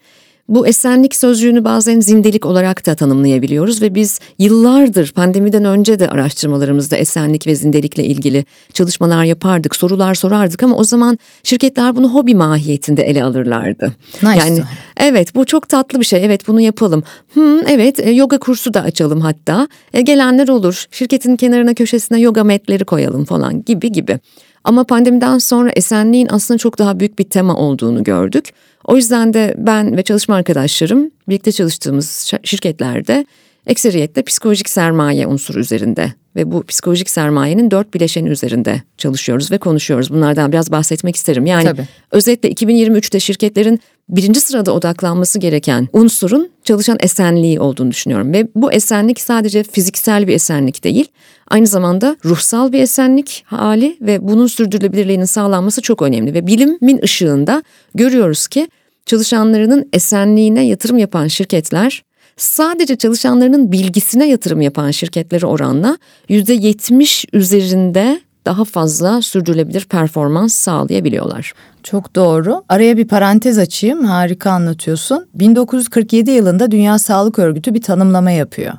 Bu 0.49 0.67
esenlik 0.67 1.15
sözcüğünü 1.15 1.65
bazen 1.65 2.01
zindelik 2.01 2.47
olarak 2.47 2.87
da 2.87 2.95
tanımlayabiliyoruz 2.95 3.83
ve 3.83 3.95
biz 3.95 4.21
yıllardır 4.39 5.13
pandemiden 5.13 5.65
önce 5.65 5.99
de 5.99 6.09
araştırmalarımızda 6.09 6.97
esenlik 6.97 7.47
ve 7.47 7.55
zindelikle 7.55 8.05
ilgili 8.05 8.45
çalışmalar 8.73 9.25
yapardık, 9.25 9.77
sorular 9.77 10.15
sorardık 10.15 10.63
ama 10.63 10.77
o 10.77 10.85
zaman 10.85 11.19
şirketler 11.43 11.97
bunu 11.97 12.15
hobi 12.15 12.35
mahiyetinde 12.35 13.03
ele 13.03 13.25
alırlardı. 13.25 13.93
Nice 14.23 14.39
yani 14.39 14.63
evet 14.97 15.35
bu 15.35 15.45
çok 15.45 15.69
tatlı 15.69 16.01
bir 16.01 16.05
şey. 16.05 16.25
Evet 16.25 16.49
bunu 16.49 16.61
yapalım. 16.61 17.03
Hmm, 17.33 17.69
evet 17.69 18.01
e, 18.01 18.11
yoga 18.11 18.39
kursu 18.39 18.75
da 18.75 18.83
açalım 18.83 19.21
hatta. 19.21 19.69
E, 19.95 20.01
gelenler 20.01 20.49
olur. 20.49 20.85
Şirketin 20.91 21.37
kenarına 21.37 21.75
köşesine 21.75 22.21
yoga 22.21 22.45
metleri 22.45 22.85
koyalım 22.85 23.25
falan 23.25 23.65
gibi 23.65 23.93
gibi. 23.93 24.19
Ama 24.65 24.85
pandemiden 24.85 25.39
sonra 25.39 25.71
esenliğin 25.71 26.29
aslında 26.31 26.59
çok 26.59 26.79
daha 26.79 27.01
büyük 27.01 27.19
bir 27.19 27.25
tema 27.25 27.57
olduğunu 27.57 28.05
gördük. 28.05 28.53
O 28.87 28.97
yüzden 28.97 29.35
de 29.35 29.55
ben 29.59 29.97
ve 29.97 30.03
çalışma 30.03 30.35
arkadaşlarım 30.35 31.11
birlikte 31.29 31.53
çalıştığımız 31.53 32.33
şirketlerde 32.43 33.27
ekseriyetle 33.67 34.23
psikolojik 34.23 34.69
sermaye 34.69 35.27
unsuru 35.27 35.61
üzerinde 35.61 36.13
ve 36.37 36.53
bu 36.53 36.63
psikolojik 36.63 37.11
sermayenin 37.11 37.71
dört 37.71 37.95
bileşeni 37.95 38.29
üzerinde 38.29 38.83
çalışıyoruz 38.99 39.51
ve 39.51 39.59
konuşuyoruz. 39.59 40.11
Bunlardan 40.11 40.53
biraz 40.53 40.73
bahsetmek 40.73 41.17
isterim. 41.17 41.47
Yani 41.47 41.65
Tabii. 41.65 41.85
özetle 42.11 42.51
2023'te 42.51 43.21
şirketlerin 43.21 43.81
birinci 44.09 44.41
sırada 44.41 44.73
odaklanması 44.73 45.39
gereken 45.39 45.89
unsurun 45.93 46.51
çalışan 46.65 46.97
esenliği 47.01 47.61
olduğunu 47.61 47.91
düşünüyorum. 47.91 48.33
Ve 48.33 48.49
bu 48.55 48.73
esenlik 48.73 49.21
sadece 49.21 49.63
fiziksel 49.63 50.27
bir 50.29 50.35
esenlik 50.35 50.85
değil, 50.85 51.09
aynı 51.49 51.67
zamanda 51.67 52.17
ruhsal 52.25 52.73
bir 52.73 52.83
esenlik 52.83 53.45
hali 53.47 53.97
ve 54.01 54.29
bunun 54.29 54.47
sürdürülebilirliğinin 54.47 55.25
sağlanması 55.25 55.83
çok 55.83 56.03
önemli. 56.03 56.35
Ve 56.35 56.47
bilimin 56.47 57.03
ışığında 57.03 57.63
görüyoruz 57.95 58.49
ki 58.49 58.69
çalışanlarının 59.07 59.89
esenliğine 59.93 60.67
yatırım 60.67 60.99
yapan 60.99 61.27
şirketler 61.27 62.03
sadece 62.37 62.97
çalışanlarının 62.97 63.73
bilgisine 63.73 64.29
yatırım 64.29 64.61
yapan 64.61 64.91
şirketlere 64.91 65.47
oranla 65.47 65.99
%70 66.29 67.27
üzerinde 67.33 68.21
daha 68.47 68.65
fazla 68.65 69.23
sürdürülebilir 69.23 69.85
performans 69.85 70.55
sağlayabiliyorlar. 70.55 71.53
Çok 71.83 72.17
doğru. 72.17 72.65
Araya 72.69 72.97
bir 72.97 73.09
parantez 73.09 73.59
açayım. 73.59 74.05
Harika 74.05 74.51
anlatıyorsun. 74.51 75.27
1947 75.35 76.31
yılında 76.31 76.71
Dünya 76.71 76.99
Sağlık 76.99 77.39
Örgütü 77.39 77.75
bir 77.75 77.83
tanımlama 77.83 78.31
yapıyor. 78.31 78.75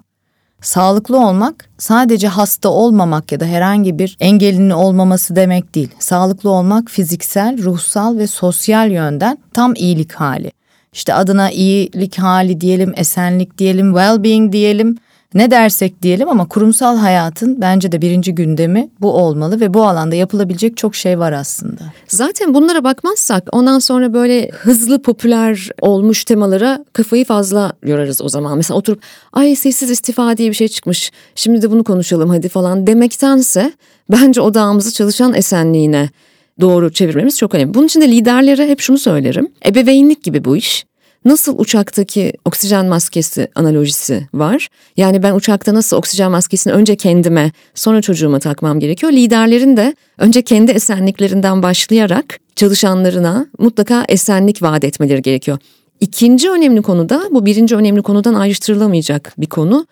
Sağlıklı 0.62 1.28
olmak 1.28 1.70
sadece 1.78 2.28
hasta 2.28 2.70
olmamak 2.70 3.32
ya 3.32 3.40
da 3.40 3.46
herhangi 3.46 4.00
bir 4.00 4.18
engelinin 4.20 4.70
olmaması 4.70 5.36
demek 5.36 5.76
değil. 5.76 5.90
Sağlıklı 6.00 6.50
olmak 6.50 6.90
fiziksel, 6.90 7.64
ruhsal 7.64 8.18
ve 8.18 8.28
sosyal 8.28 8.92
yönden 8.92 9.38
tam 9.54 9.74
iyilik 9.76 10.14
hali. 10.14 10.52
İşte 10.94 11.14
adına 11.14 11.52
iyilik 11.52 12.20
hali 12.20 12.62
diyelim, 12.62 12.94
esenlik 12.96 13.58
diyelim, 13.58 13.92
well-being 13.92 14.52
diyelim. 14.52 14.98
Ne 15.34 15.52
dersek 15.52 16.02
diyelim 16.02 16.30
ama 16.30 16.48
kurumsal 16.48 16.98
hayatın 16.98 17.62
bence 17.62 17.92
de 17.92 18.02
birinci 18.02 18.36
gündemi 18.36 18.90
bu 19.02 19.14
olmalı 19.14 19.60
ve 19.60 19.74
bu 19.74 19.84
alanda 19.84 20.16
yapılabilecek 20.16 20.78
çok 20.78 20.96
şey 20.96 21.20
var 21.20 21.32
aslında. 21.32 21.82
Zaten 22.08 22.54
bunlara 22.54 22.84
bakmazsak 22.84 23.50
ondan 23.52 23.80
sonra 23.80 24.14
böyle 24.14 24.50
hızlı 24.50 25.02
popüler 25.02 25.70
olmuş 25.82 26.26
temalara 26.26 26.86
kafayı 26.94 27.26
fazla 27.26 27.74
yorarız 27.84 28.22
o 28.22 28.30
zaman. 28.30 28.58
Mesela 28.58 28.78
oturup 28.78 29.02
ay 29.34 29.56
sessiz 29.56 29.90
istifa 29.90 30.38
diye 30.38 30.50
bir 30.50 30.56
şey 30.56 30.68
çıkmış 30.68 31.12
şimdi 31.36 31.62
de 31.62 31.72
bunu 31.72 31.84
konuşalım 31.84 32.30
hadi 32.30 32.50
falan 32.50 32.88
demektense 32.88 33.74
bence 34.12 34.42
odağımızı 34.42 34.94
çalışan 34.94 35.34
esenliğine 35.34 36.10
doğru 36.62 36.94
çevirmemiz 36.94 37.38
çok 37.38 37.56
önemli. 37.56 37.74
Bunun 37.74 37.86
için 37.86 38.02
de 38.02 38.12
liderlere 38.12 38.68
hep 38.68 38.80
şunu 38.80 38.98
söylerim. 38.98 39.48
Ebeveynlik 39.66 40.24
gibi 40.24 40.46
bu 40.46 40.58
iş. 40.58 40.87
Nasıl 41.28 41.60
uçaktaki 41.60 42.34
oksijen 42.46 42.86
maskesi 42.86 43.48
analojisi 43.56 44.28
var? 44.34 44.68
Yani 44.98 45.24
ben 45.24 45.34
uçakta 45.34 45.74
nasıl 45.74 45.98
oksijen 45.98 46.32
maskesini 46.32 46.74
önce 46.74 46.96
kendime 46.96 47.52
sonra 47.76 48.02
çocuğuma 48.02 48.40
takmam 48.40 48.80
gerekiyor. 48.80 49.12
Liderlerin 49.12 49.78
de 49.78 49.96
önce 50.18 50.42
kendi 50.42 50.72
esenliklerinden 50.72 51.64
başlayarak 51.64 52.40
çalışanlarına 52.56 53.48
mutlaka 53.60 54.06
esenlik 54.10 54.62
vaat 54.62 54.84
etmeleri 54.84 55.22
gerekiyor. 55.22 55.58
İkinci 56.00 56.50
önemli 56.50 56.82
konu 56.82 57.10
da 57.10 57.24
bu 57.32 57.46
birinci 57.46 57.76
önemli 57.76 58.02
konudan 58.02 58.34
ayrıştırılamayacak 58.34 59.34
bir 59.38 59.48
konu. 59.48 59.88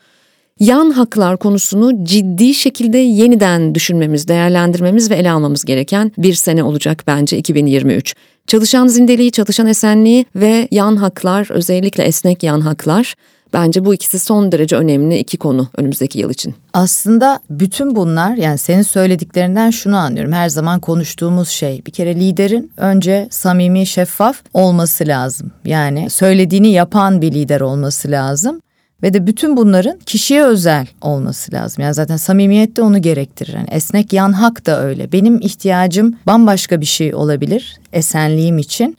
Yan 0.60 0.92
haklar 0.92 1.38
konusunu 1.38 2.06
ciddi 2.06 2.54
şekilde 2.54 2.98
yeniden 2.98 3.76
düşünmemiz, 3.76 4.28
değerlendirmemiz 4.28 5.12
ve 5.12 5.16
ele 5.16 5.32
almamız 5.32 5.66
gereken 5.66 6.12
bir 6.18 6.34
sene 6.34 6.64
olacak 6.64 7.04
bence 7.08 7.38
2023. 7.38 8.16
Çalışan 8.48 8.88
zindeliği, 8.88 9.32
çalışan 9.32 9.68
esenliği 9.68 10.26
ve 10.36 10.68
yan 10.72 10.96
haklar, 10.96 11.48
özellikle 11.52 12.04
esnek 12.04 12.44
yan 12.44 12.62
haklar 12.62 13.16
bence 13.54 13.86
bu 13.86 13.94
ikisi 13.94 14.20
son 14.20 14.52
derece 14.52 14.76
önemli 14.76 15.18
iki 15.18 15.38
konu 15.38 15.68
önümüzdeki 15.78 16.20
yıl 16.20 16.30
için. 16.30 16.56
Aslında 16.74 17.40
bütün 17.50 17.96
bunlar 17.96 18.36
yani 18.36 18.58
senin 18.58 18.82
söylediklerinden 18.82 19.70
şunu 19.70 19.98
anlıyorum. 19.98 20.32
Her 20.34 20.50
zaman 20.50 20.80
konuştuğumuz 20.80 21.50
şey 21.50 21.82
bir 21.86 21.92
kere 21.92 22.16
liderin 22.16 22.72
önce 22.78 23.28
samimi, 23.32 23.86
şeffaf 23.86 24.44
olması 24.54 25.08
lazım. 25.08 25.52
Yani 25.66 26.10
söylediğini 26.10 26.72
yapan 26.72 27.22
bir 27.22 27.32
lider 27.32 27.62
olması 27.62 28.12
lazım. 28.12 28.62
Ve 29.04 29.14
de 29.14 29.28
bütün 29.28 29.58
bunların 29.58 30.00
kişiye 30.06 30.44
özel 30.44 30.88
olması 31.02 31.54
lazım. 31.54 31.84
Yani 31.84 31.94
zaten 31.94 32.18
samimiyet 32.18 32.78
de 32.78 32.82
onu 32.82 33.02
gerektirir. 33.02 33.54
Yani 33.54 33.68
esnek 33.72 34.14
yan 34.14 34.34
hak 34.34 34.66
da 34.66 34.82
öyle. 34.82 35.12
Benim 35.12 35.42
ihtiyacım 35.42 36.16
bambaşka 36.28 36.82
bir 36.82 36.86
şey 36.86 37.16
olabilir 37.16 37.78
esenliğim 37.94 38.58
için. 38.58 38.98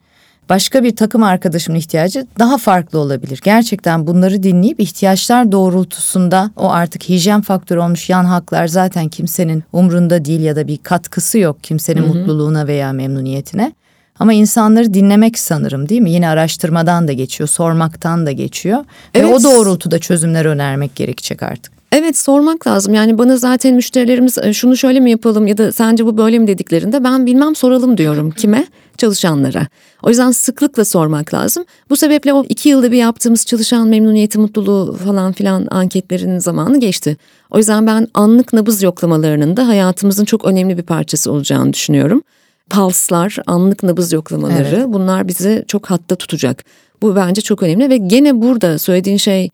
Başka 0.48 0.84
bir 0.84 0.96
takım 0.96 1.22
arkadaşımın 1.22 1.78
ihtiyacı 1.78 2.26
daha 2.38 2.58
farklı 2.58 2.98
olabilir. 2.98 3.40
Gerçekten 3.44 4.06
bunları 4.06 4.42
dinleyip 4.42 4.80
ihtiyaçlar 4.80 5.52
doğrultusunda 5.52 6.50
o 6.56 6.70
artık 6.70 7.08
hijyen 7.08 7.40
faktörü 7.40 7.80
olmuş 7.80 8.10
yan 8.10 8.24
haklar 8.24 8.66
zaten 8.66 9.08
kimsenin 9.08 9.64
umrunda 9.72 10.24
değil 10.24 10.40
ya 10.40 10.56
da 10.56 10.66
bir 10.66 10.76
katkısı 10.76 11.38
yok 11.38 11.64
kimsenin 11.64 12.06
mutluluğuna 12.06 12.66
veya 12.66 12.92
memnuniyetine. 12.92 13.72
Ama 14.18 14.32
insanları 14.32 14.94
dinlemek 14.94 15.38
sanırım 15.38 15.88
değil 15.88 16.00
mi? 16.00 16.10
Yine 16.10 16.28
araştırmadan 16.28 17.08
da 17.08 17.12
geçiyor, 17.12 17.48
sormaktan 17.48 18.26
da 18.26 18.32
geçiyor. 18.32 18.78
Ve 19.14 19.18
Evet. 19.18 19.34
o 19.34 19.42
doğrultuda 19.44 19.98
çözümler 19.98 20.44
önermek 20.44 20.96
gerekecek 20.96 21.42
artık. 21.42 21.72
Evet 21.92 22.18
sormak 22.18 22.66
lazım 22.66 22.94
yani 22.94 23.18
bana 23.18 23.36
zaten 23.36 23.74
müşterilerimiz 23.74 24.38
"E, 24.38 24.52
şunu 24.52 24.76
şöyle 24.76 25.00
mi 25.00 25.10
yapalım 25.10 25.46
ya 25.46 25.58
da 25.58 25.72
sence 25.72 26.06
bu 26.06 26.18
böyle 26.18 26.38
mi 26.38 26.46
dediklerinde 26.46 27.04
ben 27.04 27.26
bilmem 27.26 27.54
soralım 27.56 27.98
diyorum 27.98 28.30
kime? 28.30 28.66
Çalışanlara. 28.98 29.66
O 30.02 30.08
yüzden 30.08 30.30
sıklıkla 30.30 30.84
sormak 30.84 31.34
lazım. 31.34 31.64
Bu 31.90 31.96
sebeple 31.96 32.32
o 32.32 32.44
iki 32.48 32.68
yılda 32.68 32.92
bir 32.92 32.96
yaptığımız 32.96 33.46
çalışan 33.46 33.88
memnuniyeti, 33.88 34.38
mutluluğu 34.38 34.96
falan 35.04 35.32
filan 35.32 35.66
anketlerinin 35.70 36.38
zamanı 36.38 36.80
geçti. 36.80 37.16
O 37.50 37.58
yüzden 37.58 37.86
ben 37.86 38.08
anlık 38.14 38.52
nabız 38.52 38.82
yoklamalarının 38.82 39.56
da 39.56 39.68
hayatımızın 39.68 40.24
çok 40.24 40.44
önemli 40.44 40.78
bir 40.78 40.82
parçası 40.82 41.32
olacağını 41.32 41.72
düşünüyorum. 41.72 42.22
Pulslar, 42.70 43.36
anlık 43.46 43.82
nabız 43.82 44.12
yoklamaları 44.12 44.92
bunlar 44.92 45.28
bizi 45.28 45.64
çok 45.68 45.90
hatta 45.90 46.16
tutacak. 46.16 46.64
Bu 47.02 47.16
bence 47.16 47.40
çok 47.40 47.62
önemli 47.62 47.90
ve 47.90 47.96
gene 47.96 48.42
burada 48.42 48.78
söylediğin 48.78 49.16
şey 49.16 49.50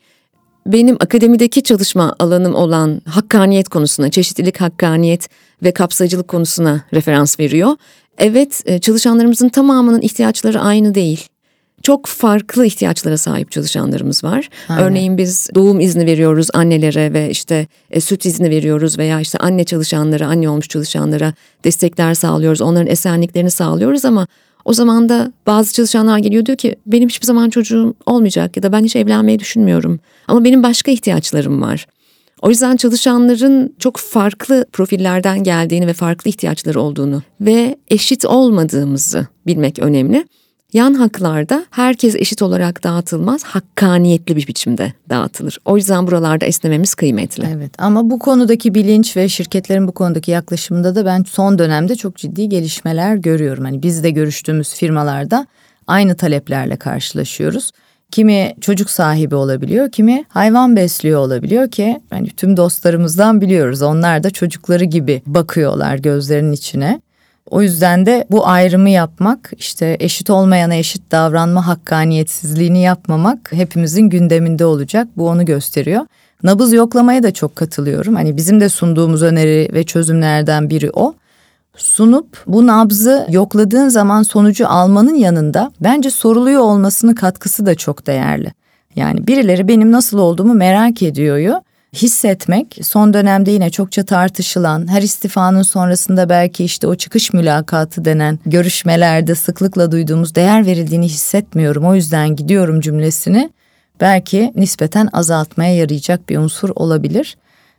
benim 0.66 0.96
akademideki 1.00 1.62
çalışma 1.62 2.16
alanım 2.18 2.54
olan 2.54 3.02
hakkaniyet 3.08 3.68
konusuna, 3.68 4.10
çeşitlilik, 4.10 4.60
hakkaniyet 4.60 5.28
ve 5.62 5.72
kapsayıcılık 5.72 6.28
konusuna 6.28 6.84
referans 6.94 7.40
veriyor. 7.40 7.76
Evet, 8.18 8.62
e, 8.66 8.78
çalışanlarımızın 8.78 9.48
tamamının 9.48 10.00
ihtiyaçları 10.00 10.60
aynı 10.60 10.94
değil. 10.94 11.28
Çok 11.82 12.06
farklı 12.06 12.66
ihtiyaçlara 12.66 13.18
sahip 13.18 13.50
çalışanlarımız 13.50 14.24
var. 14.24 14.48
Aynen. 14.68 14.84
Örneğin 14.84 15.18
biz 15.18 15.50
doğum 15.54 15.80
izni 15.80 16.06
veriyoruz 16.06 16.48
annelere 16.54 17.12
ve 17.12 17.30
işte 17.30 17.66
e, 17.90 18.00
süt 18.00 18.26
izni 18.26 18.50
veriyoruz 18.50 18.98
veya 18.98 19.20
işte 19.20 19.38
anne 19.38 19.64
çalışanlara, 19.64 20.26
anne 20.26 20.48
olmuş 20.48 20.68
çalışanlara 20.68 21.34
destekler 21.64 22.14
sağlıyoruz. 22.14 22.60
Onların 22.60 22.86
esenliklerini 22.86 23.50
sağlıyoruz 23.50 24.04
ama 24.04 24.26
O 24.64 24.72
zaman 24.72 25.08
da 25.08 25.32
bazı 25.46 25.72
çalışanlar 25.72 26.18
geliyor 26.18 26.46
diyor 26.46 26.58
ki 26.58 26.76
benim 26.86 27.08
hiçbir 27.08 27.26
zaman 27.26 27.50
çocuğum 27.50 27.94
olmayacak 28.06 28.56
ya 28.56 28.62
da 28.62 28.72
ben 28.72 28.84
hiç 28.84 28.96
evlenmeyi 28.96 29.38
düşünmüyorum. 29.38 30.00
Ama 30.28 30.44
benim 30.44 30.62
başka 30.62 30.90
ihtiyaçlarım 30.90 31.62
var. 31.62 31.86
O 32.42 32.50
yüzden 32.50 32.76
çalışanların 32.76 33.74
çok 33.78 33.96
farklı 33.96 34.66
profillerden 34.72 35.42
geldiğini 35.42 35.86
ve 35.86 35.92
farklı 35.92 36.28
ihtiyaçları 36.28 36.80
olduğunu 36.80 37.22
ve 37.40 37.76
eşit 37.88 38.24
olmadığımızı 38.24 39.26
bilmek 39.46 39.78
önemli. 39.78 40.24
Yan 40.72 40.94
haklarda 40.94 41.66
herkes 41.70 42.14
eşit 42.14 42.42
olarak 42.42 42.84
dağıtılmaz, 42.84 43.44
hakkaniyetli 43.44 44.36
bir 44.36 44.46
biçimde 44.46 44.92
dağıtılır. 45.08 45.58
O 45.64 45.76
yüzden 45.76 46.06
buralarda 46.06 46.46
esnememiz 46.46 46.94
kıymetli. 46.94 47.48
Evet 47.56 47.72
ama 47.78 48.10
bu 48.10 48.18
konudaki 48.18 48.74
bilinç 48.74 49.16
ve 49.16 49.28
şirketlerin 49.28 49.88
bu 49.88 49.92
konudaki 49.92 50.30
yaklaşımında 50.30 50.94
da 50.94 51.06
ben 51.06 51.22
son 51.22 51.58
dönemde 51.58 51.94
çok 51.94 52.16
ciddi 52.16 52.48
gelişmeler 52.48 53.16
görüyorum. 53.16 53.64
Hani 53.64 53.82
biz 53.82 54.04
de 54.04 54.10
görüştüğümüz 54.10 54.74
firmalarda 54.74 55.46
aynı 55.86 56.16
taleplerle 56.16 56.76
karşılaşıyoruz. 56.76 57.72
Kimi 58.10 58.54
çocuk 58.60 58.90
sahibi 58.90 59.34
olabiliyor, 59.34 59.90
kimi 59.90 60.24
hayvan 60.28 60.76
besliyor 60.76 61.20
olabiliyor 61.20 61.70
ki 61.70 62.00
hani 62.10 62.28
tüm 62.28 62.56
dostlarımızdan 62.56 63.40
biliyoruz. 63.40 63.82
Onlar 63.82 64.22
da 64.22 64.30
çocukları 64.30 64.84
gibi 64.84 65.22
bakıyorlar 65.26 65.96
gözlerinin 65.96 66.52
içine. 66.52 67.00
O 67.50 67.62
yüzden 67.62 68.06
de 68.06 68.26
bu 68.30 68.46
ayrımı 68.46 68.90
yapmak, 68.90 69.52
işte 69.58 69.96
eşit 70.00 70.30
olmayana 70.30 70.74
eşit 70.74 71.10
davranma 71.10 71.66
hakkaniyetsizliğini 71.66 72.82
yapmamak 72.82 73.52
hepimizin 73.52 74.02
gündeminde 74.02 74.64
olacak. 74.64 75.08
Bu 75.16 75.28
onu 75.28 75.44
gösteriyor. 75.44 76.06
Nabız 76.42 76.72
yoklamaya 76.72 77.22
da 77.22 77.32
çok 77.32 77.56
katılıyorum. 77.56 78.14
Hani 78.14 78.36
bizim 78.36 78.60
de 78.60 78.68
sunduğumuz 78.68 79.22
öneri 79.22 79.70
ve 79.72 79.84
çözümlerden 79.84 80.70
biri 80.70 80.90
o. 80.92 81.14
Sunup 81.76 82.42
bu 82.46 82.66
nabzı 82.66 83.26
yokladığın 83.30 83.88
zaman 83.88 84.22
sonucu 84.22 84.68
almanın 84.68 85.14
yanında 85.14 85.72
bence 85.80 86.10
soruluyor 86.10 86.60
olmasının 86.60 87.14
katkısı 87.14 87.66
da 87.66 87.74
çok 87.74 88.06
değerli. 88.06 88.52
Yani 88.96 89.26
birileri 89.26 89.68
benim 89.68 89.92
nasıl 89.92 90.18
olduğumu 90.18 90.54
merak 90.54 91.02
ediyor 91.02 91.36
hissetmek 91.96 92.78
son 92.82 93.14
dönemde 93.14 93.50
yine 93.50 93.70
çokça 93.70 94.04
tartışılan 94.04 94.88
her 94.88 95.02
istifanın 95.02 95.62
sonrasında 95.62 96.28
belki 96.28 96.64
işte 96.64 96.86
o 96.86 96.94
çıkış 96.94 97.32
mülakatı 97.32 98.04
denen 98.04 98.38
görüşmelerde 98.46 99.34
sıklıkla 99.34 99.92
duyduğumuz 99.92 100.34
değer 100.34 100.66
verildiğini 100.66 101.06
hissetmiyorum 101.06 101.84
o 101.84 101.94
yüzden 101.94 102.36
gidiyorum 102.36 102.80
cümlesini 102.80 103.50
belki 104.00 104.52
nispeten 104.56 105.08
azaltmaya 105.12 105.76
yarayacak 105.76 106.28
bir 106.28 106.38
unsur 106.38 106.70
olabilir. 106.76 107.36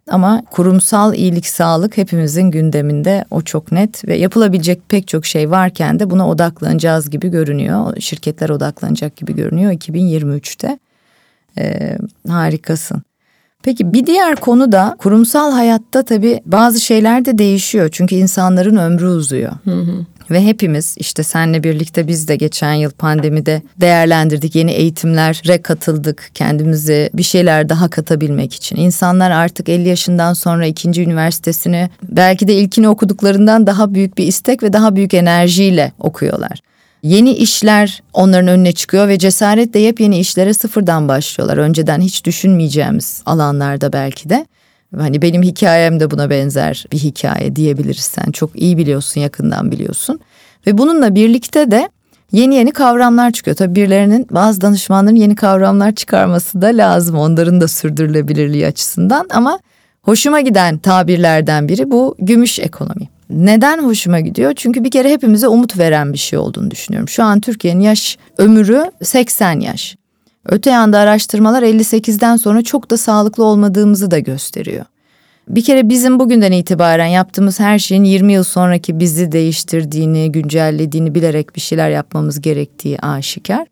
Ama 0.10 0.43
kurumsal 0.51 1.13
iyilik 1.13 1.48
sağlık 1.48 1.98
hepimizin 1.98 2.51
gündeminde 2.51 3.25
o 3.32 3.41
çok 3.41 3.72
net 3.72 4.08
ve 4.08 4.15
yapılabilecek 4.17 4.89
pek 4.89 5.08
çok 5.08 5.25
şey 5.25 5.51
varken 5.51 6.00
de 6.00 6.10
buna 6.10 6.29
odaklanacağız 6.29 7.10
gibi 7.10 7.29
görünüyor. 7.29 7.98
Şirketler 8.00 8.50
odaklanacak 8.50 9.15
gibi 9.15 9.36
görünüyor 9.36 9.72
2023'te. 9.72 10.79
Ee, 11.58 11.98
harikasın. 12.27 13.03
Peki 13.63 13.93
bir 13.93 14.05
diğer 14.05 14.36
konu 14.36 14.72
da 14.72 14.96
kurumsal 14.98 15.51
hayatta 15.51 16.03
tabii 16.03 16.41
bazı 16.46 16.79
şeyler 16.79 17.25
de 17.25 17.38
değişiyor. 17.38 17.89
Çünkü 17.91 18.15
insanların 18.15 18.77
ömrü 18.77 19.08
uzuyor. 19.08 19.51
Hı 19.63 19.72
hı. 19.72 20.05
Ve 20.32 20.46
hepimiz 20.46 20.96
işte 20.98 21.24
senle 21.24 21.63
birlikte 21.63 22.08
biz 22.08 22.27
de 22.27 22.36
geçen 22.36 22.74
yıl 22.74 22.91
pandemide 22.91 23.62
değerlendirdik. 23.82 24.55
Yeni 24.55 24.72
eğitimlere 24.72 25.62
katıldık 25.62 26.32
kendimizi 26.34 27.10
bir 27.13 27.24
şeyler 27.24 27.70
daha 27.70 27.89
katabilmek 27.89 28.53
için. 28.53 28.75
İnsanlar 28.75 29.32
artık 29.32 29.70
50 29.70 29.89
yaşından 29.89 30.34
sonra 30.34 30.65
ikinci 30.65 31.03
üniversitesini 31.03 31.89
belki 32.03 32.48
de 32.48 32.53
ilkini 32.53 32.89
okuduklarından 32.89 33.67
daha 33.67 33.93
büyük 33.93 34.17
bir 34.17 34.27
istek 34.27 34.63
ve 34.63 34.74
daha 34.74 34.96
büyük 34.96 35.13
enerjiyle 35.13 35.91
okuyorlar. 36.00 36.60
Yeni 37.03 37.31
işler 37.31 38.03
onların 38.13 38.48
önüne 38.48 38.72
çıkıyor 38.72 39.07
ve 39.07 39.17
cesaretle 39.17 39.79
yepyeni 39.79 40.19
işlere 40.19 40.53
sıfırdan 40.53 41.07
başlıyorlar. 41.07 41.57
Önceden 41.57 42.01
hiç 42.01 42.25
düşünmeyeceğimiz 42.25 43.22
alanlarda 43.25 43.93
belki 43.93 44.29
de. 44.29 44.45
Hani 44.98 45.22
benim 45.22 45.43
hikayem 45.43 46.00
de 46.00 46.12
buna 46.12 46.29
benzer 46.29 46.86
bir 46.91 46.98
hikaye 46.98 47.55
diyebiliriz 47.55 48.03
sen. 48.03 48.31
Çok 48.31 48.62
iyi 48.62 48.77
biliyorsun, 48.77 49.22
yakından 49.22 49.72
biliyorsun. 49.72 50.19
Ve 50.67 50.77
bununla 50.77 51.15
birlikte 51.15 51.72
de 51.72 51.89
yeni 52.31 52.55
yeni 52.55 52.72
kavramlar 52.72 53.31
çıkıyor. 53.31 53.57
Tabii 53.57 53.75
birilerinin 53.75 54.27
bazı 54.31 54.62
danışmanların 54.62 55.15
yeni 55.15 55.36
kavramlar 55.36 55.95
çıkarması 55.95 56.62
da 56.62 56.67
lazım 56.67 57.15
onların 57.15 57.62
da 57.62 57.67
sürdürülebilirliği 57.67 58.67
açısından 58.67 59.27
ama 59.33 59.60
hoşuma 60.01 60.41
giden 60.41 60.77
tabirlerden 60.77 61.67
biri 61.67 61.91
bu 61.91 62.15
gümüş 62.19 62.60
ekonomi. 62.60 63.12
Neden 63.33 63.83
hoşuma 63.83 64.19
gidiyor? 64.19 64.53
Çünkü 64.55 64.83
bir 64.83 64.91
kere 64.91 65.11
hepimize 65.11 65.47
umut 65.47 65.79
veren 65.79 66.13
bir 66.13 66.17
şey 66.17 66.39
olduğunu 66.39 66.71
düşünüyorum. 66.71 67.10
Şu 67.10 67.23
an 67.23 67.41
Türkiye'nin 67.41 67.81
yaş 67.81 68.17
ömrü 68.38 68.91
80 69.03 69.60
yaş. 69.60 69.95
Öte 70.45 70.69
yanda 70.69 70.99
araştırmalar 70.99 71.63
58'den 71.63 72.36
sonra 72.36 72.62
çok 72.62 72.89
da 72.89 72.97
sağlıklı 72.97 73.43
olmadığımızı 73.43 74.12
da 74.12 74.19
gösteriyor. 74.19 74.86
Bir 75.47 75.63
kere 75.63 75.89
bizim 75.89 76.19
bugünden 76.19 76.51
itibaren 76.51 77.05
yaptığımız 77.05 77.60
her 77.60 77.79
şeyin 77.79 78.03
20 78.03 78.34
yıl 78.34 78.43
sonraki 78.43 78.99
bizi 78.99 79.31
değiştirdiğini, 79.31 80.31
güncellediğini 80.31 81.15
bilerek 81.15 81.55
bir 81.55 81.62
şeyler 81.62 81.89
yapmamız 81.89 82.41
gerektiği 82.41 82.99
aşikar. 82.99 83.67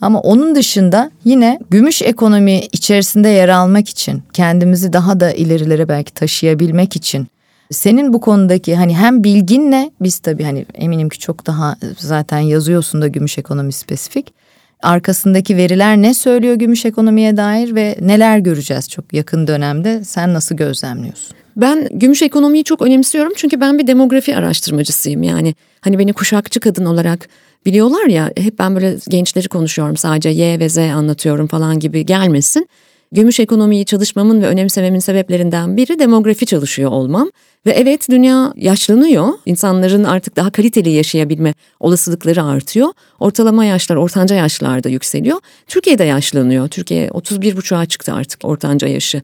Ama 0.00 0.20
onun 0.20 0.54
dışında 0.54 1.10
yine 1.24 1.58
gümüş 1.70 2.02
ekonomi 2.02 2.60
içerisinde 2.72 3.28
yer 3.28 3.48
almak 3.48 3.88
için, 3.88 4.22
kendimizi 4.32 4.92
daha 4.92 5.20
da 5.20 5.32
ilerilere 5.32 5.88
belki 5.88 6.14
taşıyabilmek 6.14 6.96
için 6.96 7.28
senin 7.70 8.12
bu 8.12 8.20
konudaki 8.20 8.76
hani 8.76 8.96
hem 8.96 9.24
bilginle 9.24 9.90
biz 10.00 10.18
tabii 10.18 10.44
hani 10.44 10.66
eminim 10.74 11.08
ki 11.08 11.18
çok 11.18 11.46
daha 11.46 11.76
zaten 11.98 12.38
yazıyorsun 12.38 13.02
da 13.02 13.08
gümüş 13.08 13.38
ekonomi 13.38 13.72
spesifik. 13.72 14.34
Arkasındaki 14.82 15.56
veriler 15.56 15.96
ne 15.96 16.14
söylüyor 16.14 16.54
gümüş 16.54 16.84
ekonomiye 16.84 17.36
dair 17.36 17.74
ve 17.74 17.96
neler 18.00 18.38
göreceğiz 18.38 18.88
çok 18.88 19.12
yakın 19.12 19.46
dönemde? 19.46 20.04
Sen 20.04 20.34
nasıl 20.34 20.56
gözlemliyorsun? 20.56 21.36
Ben 21.56 21.88
gümüş 21.92 22.22
ekonomiyi 22.22 22.64
çok 22.64 22.82
önemsiyorum 22.82 23.32
çünkü 23.36 23.60
ben 23.60 23.78
bir 23.78 23.86
demografi 23.86 24.36
araştırmacısıyım. 24.36 25.22
Yani 25.22 25.54
hani 25.80 25.98
beni 25.98 26.12
kuşakçı 26.12 26.60
kadın 26.60 26.84
olarak 26.84 27.28
biliyorlar 27.66 28.06
ya 28.06 28.30
hep 28.36 28.58
ben 28.58 28.74
böyle 28.74 28.96
gençleri 29.08 29.48
konuşuyorum 29.48 29.96
sadece 29.96 30.28
Y 30.28 30.58
ve 30.58 30.68
Z 30.68 30.78
anlatıyorum 30.78 31.46
falan 31.46 31.78
gibi 31.78 32.06
gelmesin. 32.06 32.68
Gümüş 33.12 33.40
ekonomiyi 33.40 33.84
çalışmamın 33.84 34.42
ve 34.42 34.46
önemsememin 34.46 34.98
sebeplerinden 34.98 35.76
biri 35.76 35.98
demografi 35.98 36.46
çalışıyor 36.46 36.90
olmam. 36.90 37.30
Ve 37.66 37.70
evet 37.70 38.06
dünya 38.10 38.52
yaşlanıyor. 38.56 39.28
İnsanların 39.46 40.04
artık 40.04 40.36
daha 40.36 40.50
kaliteli 40.50 40.90
yaşayabilme 40.90 41.54
olasılıkları 41.80 42.42
artıyor. 42.42 42.88
Ortalama 43.20 43.64
yaşlar, 43.64 43.96
ortanca 43.96 44.36
yaşlarda 44.36 44.88
yükseliyor. 44.88 45.40
Türkiye'de 45.66 46.04
yaşlanıyor. 46.04 46.68
Türkiye 46.68 47.08
31,5'a 47.08 47.86
çıktı 47.86 48.12
artık 48.12 48.44
ortanca 48.44 48.88
yaşı. 48.88 49.22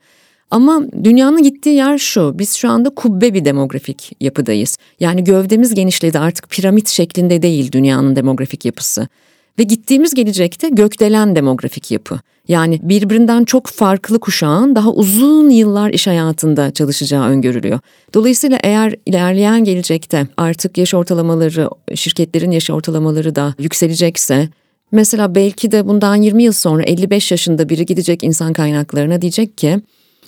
Ama 0.51 0.83
dünyanın 1.05 1.43
gittiği 1.43 1.75
yer 1.75 1.99
şu. 1.99 2.39
Biz 2.39 2.55
şu 2.55 2.71
anda 2.71 2.91
kubbe 2.91 3.35
bir 3.35 3.45
demografik 3.45 4.13
yapıdayız. 4.21 4.79
Yani 5.01 5.25
gövdemiz 5.25 5.75
genişledi 5.75 6.19
artık 6.19 6.51
piramit 6.51 6.89
şeklinde 6.89 7.43
değil 7.43 7.73
dünyanın 7.73 8.17
demografik 8.17 8.65
yapısı. 8.65 9.09
Ve 9.59 9.63
gittiğimiz 9.63 10.15
gelecekte 10.15 10.69
gökdelen 10.69 11.37
demografik 11.37 11.91
yapı. 11.91 12.21
Yani 12.49 12.81
birbirinden 12.83 13.45
çok 13.45 13.67
farklı 13.67 14.21
kuşağın 14.21 14.77
daha 14.77 14.91
uzun 14.91 15.51
yıllar 15.51 15.91
iş 15.91 16.07
hayatında 16.07 16.71
çalışacağı 16.71 17.25
öngörülüyor. 17.25 17.79
Dolayısıyla 18.15 18.59
eğer 18.63 18.95
ilerleyen 19.07 19.65
gelecekte 19.65 20.27
artık 20.37 20.79
yaş 20.79 20.95
ortalamaları, 20.95 21.71
şirketlerin 21.95 22.51
yaş 22.51 22.71
ortalamaları 22.71 23.35
da 23.35 23.55
yükselecekse 23.59 24.49
Mesela 24.93 25.35
belki 25.35 25.73
de 25.73 25.89
bundan 25.89 26.17
20 26.17 26.43
yıl 26.43 26.53
sonra 26.53 26.83
55 26.83 27.31
yaşında 27.31 27.69
biri 27.69 27.87
gidecek 27.87 28.25
insan 28.25 28.53
kaynaklarına 28.53 29.23
diyecek 29.23 29.59
ki 29.59 29.81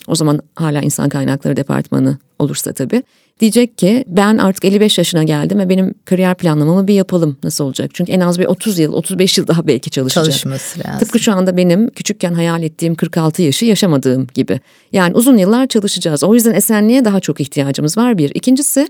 o 0.07 0.15
zaman 0.15 0.39
hala 0.55 0.81
insan 0.81 1.09
kaynakları 1.09 1.57
departmanı 1.57 2.17
olursa 2.39 2.73
tabii. 2.73 3.03
Diyecek 3.39 3.77
ki 3.77 4.05
ben 4.07 4.37
artık 4.37 4.65
55 4.65 4.97
yaşına 4.97 5.23
geldim 5.23 5.59
ve 5.59 5.69
benim 5.69 5.93
kariyer 6.05 6.35
planlamamı 6.35 6.87
bir 6.87 6.93
yapalım 6.93 7.37
nasıl 7.43 7.65
olacak? 7.65 7.91
Çünkü 7.93 8.11
en 8.11 8.19
az 8.19 8.39
bir 8.39 8.45
30 8.45 8.79
yıl 8.79 8.93
35 8.93 9.37
yıl 9.37 9.47
daha 9.47 9.67
belki 9.67 9.89
çalışacak. 9.89 10.25
Çalışması 10.25 10.79
lazım. 10.79 10.99
Tıpkı 10.99 11.19
şu 11.19 11.33
anda 11.33 11.57
benim 11.57 11.89
küçükken 11.89 12.33
hayal 12.33 12.63
ettiğim 12.63 12.95
46 12.95 13.41
yaşı 13.41 13.65
yaşamadığım 13.65 14.27
gibi. 14.33 14.59
Yani 14.91 15.15
uzun 15.15 15.37
yıllar 15.37 15.67
çalışacağız. 15.67 16.23
O 16.23 16.33
yüzden 16.33 16.53
esenliğe 16.53 17.05
daha 17.05 17.19
çok 17.19 17.41
ihtiyacımız 17.41 17.97
var 17.97 18.17
bir. 18.17 18.31
İkincisi 18.35 18.87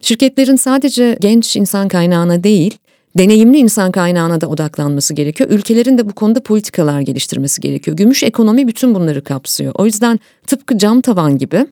şirketlerin 0.00 0.56
sadece 0.56 1.16
genç 1.20 1.56
insan 1.56 1.88
kaynağına 1.88 2.44
değil 2.44 2.78
deneyimli 3.18 3.58
insan 3.58 3.92
kaynağına 3.92 4.40
da 4.40 4.46
odaklanması 4.46 5.14
gerekiyor. 5.14 5.50
Ülkelerin 5.50 5.98
de 5.98 6.08
bu 6.08 6.12
konuda 6.12 6.42
politikalar 6.42 7.00
geliştirmesi 7.00 7.60
gerekiyor. 7.60 7.96
Gümüş 7.96 8.22
ekonomi 8.22 8.68
bütün 8.68 8.94
bunları 8.94 9.24
kapsıyor. 9.24 9.72
O 9.74 9.86
yüzden 9.86 10.20
tıpkı 10.46 10.78
cam 10.78 11.00
tavan 11.00 11.38
gibi 11.38 11.66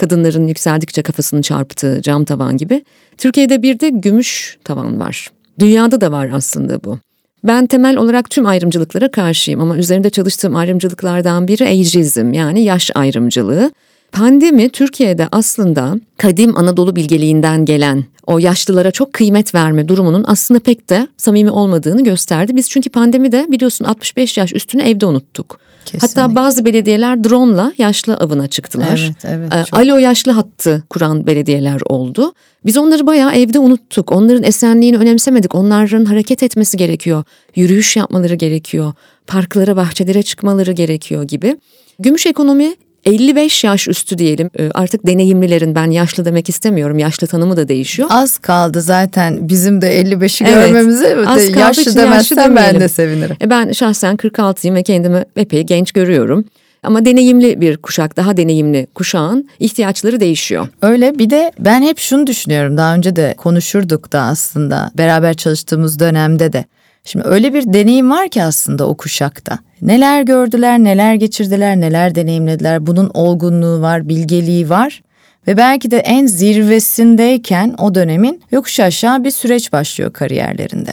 kadınların 0.00 0.46
yükseldikçe 0.46 1.02
kafasını 1.02 1.42
çarptığı 1.42 2.02
cam 2.02 2.24
tavan 2.24 2.56
gibi 2.56 2.84
Türkiye'de 3.18 3.62
bir 3.62 3.80
de 3.80 3.88
gümüş 3.88 4.58
tavan 4.64 5.00
var. 5.00 5.30
Dünyada 5.58 6.00
da 6.00 6.12
var 6.12 6.30
aslında 6.34 6.84
bu. 6.84 6.98
Ben 7.44 7.66
temel 7.66 7.96
olarak 7.96 8.30
tüm 8.30 8.46
ayrımcılıklara 8.46 9.10
karşıyım 9.10 9.60
ama 9.60 9.76
üzerinde 9.76 10.10
çalıştığım 10.10 10.56
ayrımcılıklardan 10.56 11.48
biri 11.48 11.64
ageizm 11.64 12.32
yani 12.32 12.62
yaş 12.62 12.90
ayrımcılığı. 12.94 13.70
Pandemi 14.12 14.68
Türkiye'de 14.68 15.28
aslında 15.32 15.94
kadim 16.16 16.56
Anadolu 16.56 16.96
bilgeliğinden 16.96 17.64
gelen 17.64 18.04
o 18.26 18.38
yaşlılara 18.38 18.90
çok 18.90 19.12
kıymet 19.12 19.54
verme 19.54 19.88
durumunun 19.88 20.24
aslında 20.26 20.60
pek 20.60 20.90
de 20.90 21.08
samimi 21.16 21.50
olmadığını 21.50 22.04
gösterdi. 22.04 22.56
Biz 22.56 22.70
çünkü 22.70 22.90
pandemide 22.90 23.46
biliyorsun 23.50 23.84
65 23.84 24.38
yaş 24.38 24.52
üstünü 24.52 24.82
evde 24.82 25.06
unuttuk. 25.06 25.60
Kesinlikle. 25.84 26.20
Hatta 26.22 26.34
bazı 26.34 26.64
belediyeler 26.64 27.24
drone'la 27.24 27.72
yaşlı 27.78 28.14
avına 28.14 28.46
çıktılar. 28.46 29.12
Evet, 29.24 29.24
evet, 29.24 29.52
Ee, 29.54 29.64
çok. 29.64 29.78
Alo 29.80 29.98
yaşlı 29.98 30.32
hattı 30.32 30.82
kuran 30.90 31.26
belediyeler 31.26 31.80
oldu. 31.86 32.32
Biz 32.66 32.76
onları 32.76 33.06
bayağı 33.06 33.32
evde 33.32 33.58
unuttuk. 33.58 34.12
Onların 34.12 34.42
esenliğini 34.42 34.96
önemsemedik. 34.96 35.54
Onların 35.54 36.04
hareket 36.04 36.42
etmesi 36.42 36.76
gerekiyor. 36.76 37.24
Yürüyüş 37.56 37.96
yapmaları 37.96 38.34
gerekiyor. 38.34 38.92
Parklara, 39.26 39.76
bahçelere 39.76 40.22
çıkmaları 40.22 40.72
gerekiyor 40.72 41.22
gibi. 41.22 41.56
Gümüş 41.98 42.26
ekonomi 42.26 42.74
55 43.04 43.64
yaş 43.64 43.88
üstü 43.88 44.18
diyelim 44.18 44.50
Ee, 44.58 44.70
artık 44.74 45.06
deneyimlilerin 45.06 45.74
ben 45.74 45.90
yaşlı 45.90 46.24
demek 46.24 46.48
istemiyorum 46.48 46.98
yaşlı 46.98 47.26
tanımı 47.26 47.56
da 47.56 47.68
değişiyor. 47.68 48.08
Az 48.12 48.38
kaldı 48.38 48.80
zaten 48.80 49.48
bizim 49.48 49.80
de 49.82 50.00
55'i 50.00 50.46
Evet, 50.48 50.66
görmemize. 50.66 51.16
az 51.26 51.36
De- 51.54 51.58
yaşlı 51.58 51.96
demezsen 51.96 52.36
yaşlı 52.36 52.56
ben 52.56 52.80
de 52.80 52.88
sevinirim. 52.88 53.36
E 53.42 53.50
ben 53.50 53.72
şahsen 53.72 54.16
46'yım 54.16 54.74
ve 54.74 54.82
kendimi 54.82 55.24
epey 55.36 55.62
genç 55.62 55.92
görüyorum. 55.92 56.44
Ama 56.82 57.04
deneyimli 57.04 57.60
bir 57.60 57.76
kuşak, 57.76 58.16
daha 58.16 58.36
deneyimli 58.36 58.86
kuşağın 58.94 59.48
ihtiyaçları 59.60 60.20
değişiyor. 60.20 60.68
Öyle 60.82 61.18
bir 61.18 61.30
de 61.30 61.52
ben 61.58 61.82
hep 61.82 61.98
şunu 61.98 62.26
düşünüyorum 62.26 62.76
daha 62.76 62.94
önce 62.94 63.16
de 63.16 63.34
konuşurduk 63.38 64.12
da 64.12 64.20
aslında 64.22 64.90
beraber 64.98 65.34
çalıştığımız 65.34 66.00
dönemde 66.00 66.52
de. 66.52 66.64
Şimdi 67.04 67.28
öyle 67.28 67.54
bir 67.54 67.72
deneyim 67.72 68.10
var 68.10 68.28
ki 68.28 68.42
aslında 68.42 68.88
o 68.88 68.96
kuşakta. 68.96 69.58
Neler 69.82 70.22
gördüler, 70.22 70.78
neler 70.78 71.14
geçirdiler, 71.14 71.76
neler 71.76 72.14
deneyimlediler. 72.14 72.86
Bunun 72.86 73.10
olgunluğu 73.14 73.82
var, 73.82 74.08
bilgeliği 74.08 74.70
var. 74.70 75.02
Ve 75.46 75.56
belki 75.56 75.90
de 75.90 75.98
en 75.98 76.26
zirvesindeyken 76.26 77.74
o 77.78 77.94
dönemin 77.94 78.42
yokuş 78.50 78.80
aşağı 78.80 79.24
bir 79.24 79.30
süreç 79.30 79.72
başlıyor 79.72 80.12
kariyerlerinde. 80.12 80.92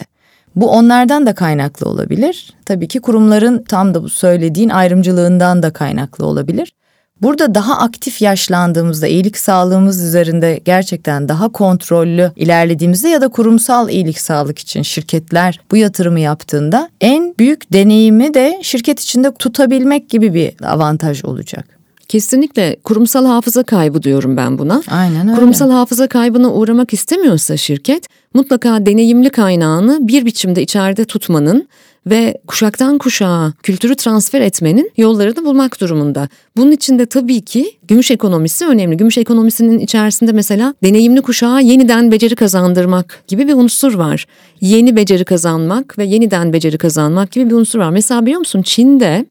Bu 0.56 0.72
onlardan 0.72 1.26
da 1.26 1.36
kaynaklı 1.36 1.90
olabilir. 1.90 2.54
Tabii 2.66 2.88
ki 2.88 3.00
kurumların 3.00 3.64
tam 3.64 3.94
da 3.94 4.04
bu 4.04 4.10
söylediğin 4.10 4.70
ayrımcılığından 4.70 5.64
da 5.64 5.74
kaynaklı 5.74 6.26
olabilir. 6.26 6.74
Burada 7.22 7.56
daha 7.56 7.78
aktif 7.78 8.22
yaşlandığımızda, 8.22 9.08
iyilik 9.08 9.38
sağlığımız 9.38 10.04
üzerinde 10.04 10.60
gerçekten 10.66 11.30
daha 11.30 11.50
kontrollü 11.50 12.32
ilerlediğimizde 12.36 13.10
ya 13.10 13.22
da 13.22 13.28
kurumsal 13.28 13.90
iyilik 13.90 14.20
sağlık 14.20 14.60
için 14.60 14.82
şirketler 14.82 15.60
bu 15.72 15.78
yatırımı 15.78 16.20
yaptığında 16.20 16.90
en 17.02 17.36
büyük 17.40 17.74
deneyimi 17.74 18.34
de 18.34 18.60
şirket 18.62 19.00
içinde 19.00 19.34
tutabilmek 19.34 20.10
gibi 20.10 20.34
bir 20.34 20.54
avantaj 20.64 21.24
olacak. 21.26 21.78
Kesinlikle 22.08 22.78
kurumsal 22.84 23.26
hafıza 23.26 23.64
kaybı 23.64 24.04
diyorum 24.04 24.38
ben 24.38 24.58
buna. 24.58 24.84
Aynen 24.92 25.28
öyle. 25.28 25.40
Kurumsal 25.40 25.72
hafıza 25.72 26.08
kaybına 26.08 26.54
uğramak 26.54 26.94
istemiyorsa 26.94 27.58
şirket 27.58 28.08
mutlaka 28.34 28.86
deneyimli 28.86 29.30
kaynağını 29.30 30.08
bir 30.08 30.26
biçimde 30.26 30.62
içeride 30.62 31.06
tutmanın 31.06 31.68
ve 32.10 32.38
kuşaktan 32.48 32.98
kuşağa 32.98 33.54
kültürü 33.64 33.96
transfer 33.96 34.42
etmenin 34.42 34.92
yollarını 34.98 35.46
bulmak 35.46 35.82
durumunda. 35.82 36.30
Bunun 36.58 36.72
için 36.72 37.00
de 37.00 37.06
tabii 37.06 37.42
ki 37.42 37.72
gümüş 37.88 38.12
ekonomisi 38.12 38.66
önemli. 38.66 38.98
Gümüş 38.98 39.18
ekonomisinin 39.18 39.80
içerisinde 39.80 40.32
mesela 40.32 40.74
deneyimli 40.84 41.22
kuşağa 41.22 41.60
yeniden 41.60 42.12
beceri 42.12 42.36
kazandırmak 42.36 43.24
gibi 43.28 43.48
bir 43.48 43.54
unsur 43.54 43.94
var. 43.94 44.26
Yeni 44.62 44.96
beceri 44.96 45.26
kazanmak 45.26 45.98
ve 45.98 46.06
yeniden 46.06 46.54
beceri 46.54 46.78
kazanmak 46.78 47.32
gibi 47.32 47.50
bir 47.50 47.56
unsur 47.56 47.80
var. 47.80 47.90
Mesela 47.90 48.26
biliyor 48.26 48.40
musun 48.40 48.62
Çin'de 48.62 49.26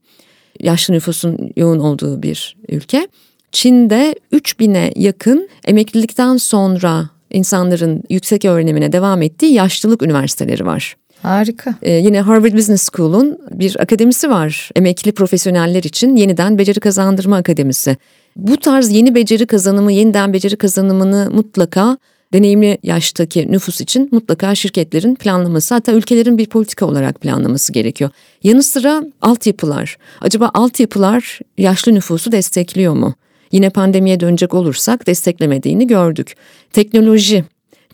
yaşlı 0.60 0.94
nüfusun 0.94 1.50
yoğun 1.56 1.78
olduğu 1.78 2.22
bir 2.22 2.56
ülke. 2.68 3.08
Çin'de 3.52 4.14
3000'e 4.32 4.92
yakın 4.96 5.48
emeklilikten 5.64 6.36
sonra 6.36 7.10
insanların 7.30 8.02
yüksek 8.10 8.44
öğrenimine 8.44 8.92
devam 8.92 9.22
ettiği 9.22 9.52
yaşlılık 9.52 10.02
üniversiteleri 10.02 10.66
var. 10.66 10.96
Harika. 11.22 11.74
Ee, 11.82 11.92
yine 11.92 12.20
Harvard 12.20 12.54
Business 12.54 12.88
School'un 12.92 13.38
bir 13.50 13.76
akademisi 13.80 14.30
var. 14.30 14.70
Emekli 14.76 15.12
profesyoneller 15.12 15.82
için 15.82 16.16
yeniden 16.16 16.58
beceri 16.58 16.80
kazandırma 16.80 17.36
akademisi. 17.36 17.96
Bu 18.36 18.56
tarz 18.56 18.90
yeni 18.90 19.14
beceri 19.14 19.46
kazanımı, 19.46 19.92
yeniden 19.92 20.32
beceri 20.32 20.56
kazanımını 20.56 21.28
mutlaka 21.32 21.98
deneyimli 22.32 22.78
yaştaki 22.82 23.52
nüfus 23.52 23.80
için 23.80 24.08
mutlaka 24.12 24.54
şirketlerin 24.54 25.14
planlaması 25.14 25.74
hatta 25.74 25.92
ülkelerin 25.92 26.38
bir 26.38 26.46
politika 26.46 26.86
olarak 26.86 27.20
planlaması 27.20 27.72
gerekiyor. 27.72 28.10
Yanı 28.42 28.62
sıra 28.62 29.04
altyapılar. 29.22 29.96
Acaba 30.20 30.50
altyapılar 30.54 31.40
yaşlı 31.58 31.94
nüfusu 31.94 32.32
destekliyor 32.32 32.94
mu? 32.94 33.14
Yine 33.52 33.70
pandemiye 33.70 34.20
dönecek 34.20 34.54
olursak 34.54 35.06
desteklemediğini 35.06 35.86
gördük. 35.86 36.36
Teknoloji. 36.72 37.44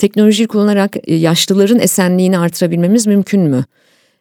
Teknolojiyi 0.03 0.49
kullanarak 0.49 0.97
e, 1.05 1.15
yaşlıların 1.15 1.79
esenliğini 1.79 2.38
artırabilmemiz 2.38 3.07
mümkün 3.07 3.41
mü? 3.41 3.65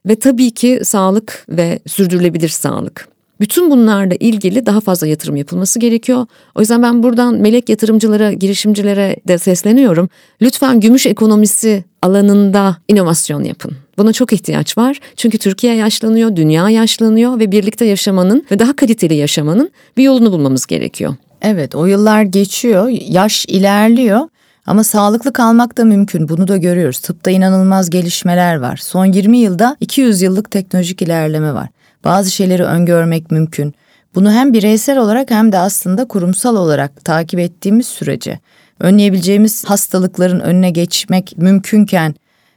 Ve 0.05 0.15
tabii 0.15 0.51
ki 0.51 0.79
sağlık 0.83 1.45
ve 1.49 1.79
sürdürülebilir 1.87 2.49
sağlık. 2.49 3.07
Bütün 3.39 3.71
bunlarla 3.71 4.15
ilgili 4.19 4.65
daha 4.65 4.79
fazla 4.79 5.07
yatırım 5.07 5.35
yapılması 5.35 5.79
gerekiyor. 5.79 6.25
O 6.55 6.59
yüzden 6.59 6.83
ben 6.83 7.03
buradan 7.03 7.35
melek 7.35 7.69
yatırımcılara, 7.69 8.33
girişimcilere 8.33 9.15
de 9.27 9.37
sesleniyorum. 9.37 10.09
Lütfen 10.41 10.79
gümüş 10.79 11.05
ekonomisi 11.05 11.83
alanında 12.01 12.77
inovasyon 12.87 13.43
yapın. 13.43 13.71
Buna 13.97 14.13
çok 14.13 14.33
ihtiyaç 14.33 14.77
var. 14.77 14.99
Çünkü 15.15 15.37
Türkiye 15.37 15.75
yaşlanıyor, 15.75 16.35
dünya 16.35 16.69
yaşlanıyor 16.69 17.39
ve 17.39 17.51
birlikte 17.51 17.85
yaşamanın 17.85 18.45
ve 18.51 18.59
daha 18.59 18.75
kaliteli 18.75 19.15
yaşamanın 19.15 19.71
bir 19.97 20.03
yolunu 20.03 20.31
bulmamız 20.31 20.65
gerekiyor. 20.65 21.15
Evet 21.41 21.75
o 21.75 21.85
yıllar 21.85 22.23
geçiyor, 22.23 22.87
yaş 22.89 23.45
ilerliyor 23.45 24.27
ama 24.65 24.83
sağlıklı 24.83 25.33
kalmak 25.33 25.77
da 25.77 25.85
mümkün. 25.85 26.29
Bunu 26.29 26.47
da 26.47 26.57
görüyoruz. 26.57 26.99
Tıpta 26.99 27.31
inanılmaz 27.31 27.89
gelişmeler 27.89 28.55
var. 28.55 28.77
Son 28.77 29.05
20 29.05 29.37
yılda 29.37 29.77
200 29.79 30.21
yıllık 30.21 30.51
teknolojik 30.51 31.01
ilerleme 31.01 31.53
var. 31.53 31.69
Bazı 32.03 32.31
şeyleri 32.31 32.63
öngörmek 32.63 33.31
mümkün. 33.31 33.73
Bunu 34.15 34.31
hem 34.31 34.53
bireysel 34.53 34.97
olarak 34.97 35.31
hem 35.31 35.51
de 35.51 35.57
aslında 35.57 36.05
kurumsal 36.05 36.55
olarak 36.55 37.05
takip 37.05 37.39
ettiğimiz 37.39 37.87
sürece 37.87 38.39
önleyebileceğimiz 38.79 39.65
hastalıkların 39.65 40.39
önüne 40.39 40.69
geçmek 40.69 41.37
mümkünken 41.37 42.15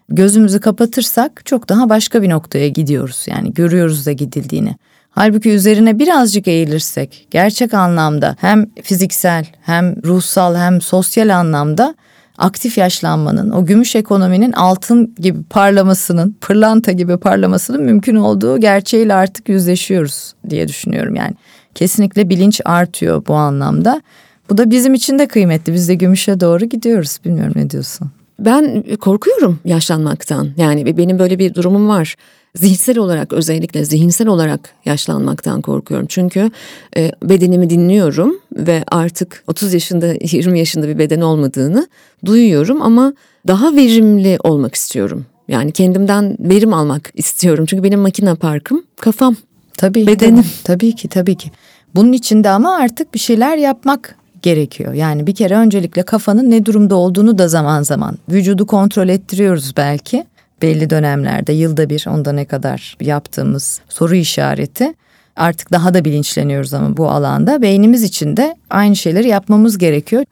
gözümüzü 0.09 0.61
kapatırsak 0.61 1.43
çok 1.45 1.69
daha 1.69 1.89
başka 1.89 2.23
bir 2.23 2.31
noktaya 2.31 2.69
gidiyoruz. 2.69 3.25
Yani 3.27 3.55
görüyoruz 3.55 4.07
da 4.07 4.13
gidildiğini. 4.13 4.77
Halbuki 5.15 5.51
üzerine 5.51 5.99
birazcık 5.99 6.49
eğilirsek 6.49 7.27
gerçek 7.31 7.75
anlamda 7.75 8.37
hem 8.41 8.67
fiziksel 8.83 9.47
hem 9.63 9.97
ruhsal 10.05 10.57
hem 10.57 10.81
sosyal 10.81 11.29
anlamda 11.29 11.95
aktif 12.39 12.79
yaşlanmanın, 12.79 13.51
o 13.51 13.67
gümüş 13.67 13.97
ekonominin 13.97 14.53
altın 14.53 15.15
gibi 15.19 15.43
parlamasının, 15.43 16.37
pırlanta 16.41 16.93
gibi 16.93 17.17
parlamasının 17.17 17.83
mümkün 17.83 18.17
olduğu 18.17 18.59
gerçeğiyle 18.61 19.15
artık 19.15 19.49
yüzleşiyoruz 19.49 20.35
diye 20.51 20.69
düşünüyorum 20.69 21.15
yani. 21.15 21.35
Kesinlikle 21.75 22.29
bilinç 22.29 22.61
artıyor 22.65 23.27
bu 23.27 23.35
anlamda. 23.35 24.03
Bu 24.51 24.59
da 24.59 24.71
bizim 24.71 24.95
için 24.95 25.19
de 25.19 25.27
kıymetli. 25.27 25.73
Biz 25.73 25.89
de 25.89 25.95
gümüşe 25.95 26.41
doğru 26.41 26.65
gidiyoruz. 26.65 27.19
Bilmiyorum 27.25 27.53
ne 27.57 27.71
diyorsun? 27.71 28.11
Ben 28.39 28.85
korkuyorum 29.01 29.59
yaşlanmaktan. 29.65 30.49
Yani 30.57 30.97
benim 30.97 31.19
böyle 31.19 31.39
bir 31.39 31.55
durumum 31.55 31.89
var. 31.89 32.15
Zihinsel 32.59 32.99
olarak 32.99 33.33
özellikle 33.33 33.85
zihinsel 33.85 34.29
olarak 34.29 34.71
yaşlanmaktan 34.85 35.61
korkuyorum. 35.61 36.07
Çünkü 36.09 36.51
e, 36.97 37.13
bedenimi 37.23 37.71
dinliyorum 37.71 38.39
ve 38.53 38.85
artık 38.87 39.45
30 39.47 39.75
yaşında 39.75 40.15
20 40.21 40.59
yaşında 40.59 40.89
bir 40.89 40.99
beden 40.99 41.21
olmadığını 41.21 41.89
duyuyorum 42.25 42.83
ama 42.83 43.15
daha 43.47 43.77
verimli 43.77 44.39
olmak 44.45 44.75
istiyorum. 44.75 45.27
Yani 45.49 45.73
kendimden 45.73 46.37
verim 46.41 46.75
almak 46.75 47.11
istiyorum. 47.15 47.67
Çünkü 47.69 47.83
benim 47.83 48.01
makine 48.01 48.35
parkım 48.35 48.85
kafam. 49.01 49.37
Tabii. 49.77 50.07
Bedenim. 50.07 50.37
Tabii, 50.37 50.47
tabii 50.65 50.95
ki 50.95 51.09
tabii 51.09 51.35
ki. 51.35 51.51
Bunun 51.95 52.13
içinde 52.13 52.51
ama 52.51 52.77
artık 52.77 53.15
bir 53.15 53.19
şeyler 53.19 53.57
yapmak 53.57 54.17
gerekiyor. 54.43 54.93
Yani 54.93 55.27
bir 55.27 55.35
kere 55.35 55.57
öncelikle 55.57 56.03
kafanın 56.03 56.51
ne 56.51 56.67
durumda 56.67 56.95
olduğunu 56.95 57.39
da 57.39 57.49
zaman 57.49 57.83
zaman 57.83 58.19
vücudu 58.29 58.67
kontrol 58.67 59.09
ettiriyoruz 59.09 59.73
belki 59.77 60.25
belli 60.63 60.91
dönemlerde 60.91 61.53
yılda 61.53 61.91
bir 61.91 62.05
onda 62.09 62.33
ne 62.33 62.45
kadar 62.45 62.97
yaptığımız 63.01 63.81
soru 63.89 64.15
işareti. 64.15 64.95
Artık 65.37 65.73
daha 65.73 65.95
da 65.95 66.05
bilinçleniyoruz 66.05 66.75
ama 66.75 66.97
bu 66.97 67.09
alanda 67.09 67.63
beynimiz 67.63 68.03
için 68.03 68.37
de 68.37 68.57
aynı 68.71 68.97
şeyleri 68.97 69.29
yapmamız 69.29 69.79
gerekiyor. 69.79 70.25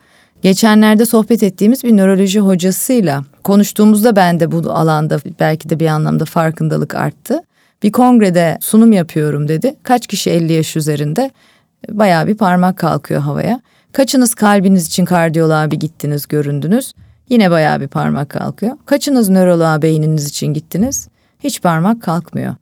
Geçenlerde 0.42 1.04
sohbet 1.04 1.42
ettiğimiz 1.42 1.84
bir 1.84 1.96
nöroloji 1.96 2.40
hocasıyla 2.40 3.24
konuştuğumuzda 3.44 4.16
ben 4.16 4.40
de 4.40 4.52
bu 4.52 4.70
alanda 4.70 5.18
belki 5.40 5.70
de 5.70 5.80
bir 5.80 5.86
anlamda 5.86 6.24
farkındalık 6.24 6.94
arttı. 6.94 7.42
Bir 7.82 7.92
kongrede 7.92 8.58
sunum 8.60 8.92
yapıyorum 8.92 9.48
dedi. 9.48 9.74
Kaç 9.82 10.06
kişi 10.06 10.30
50 10.30 10.52
yaş 10.52 10.76
üzerinde? 10.76 11.30
Bayağı 11.88 12.26
bir 12.26 12.34
parmak 12.34 12.76
kalkıyor 12.76 13.20
havaya. 13.20 13.60
Kaçınız 13.92 14.34
kalbiniz 14.34 14.86
için 14.86 15.04
kardiyoloğa 15.04 15.70
bir 15.70 15.76
gittiniz, 15.76 16.28
göründünüz? 16.28 16.92
Yine 17.32 17.50
bayağı 17.50 17.80
bir 17.80 17.88
parmak 17.88 18.28
kalkıyor. 18.28 18.76
Kaçınız 18.86 19.28
nöroloğa 19.28 19.82
beyniniz 19.82 20.28
için 20.28 20.46
gittiniz? 20.46 21.08
Hiç 21.40 21.62
parmak 21.62 22.02
kalkmıyor. 22.02 22.54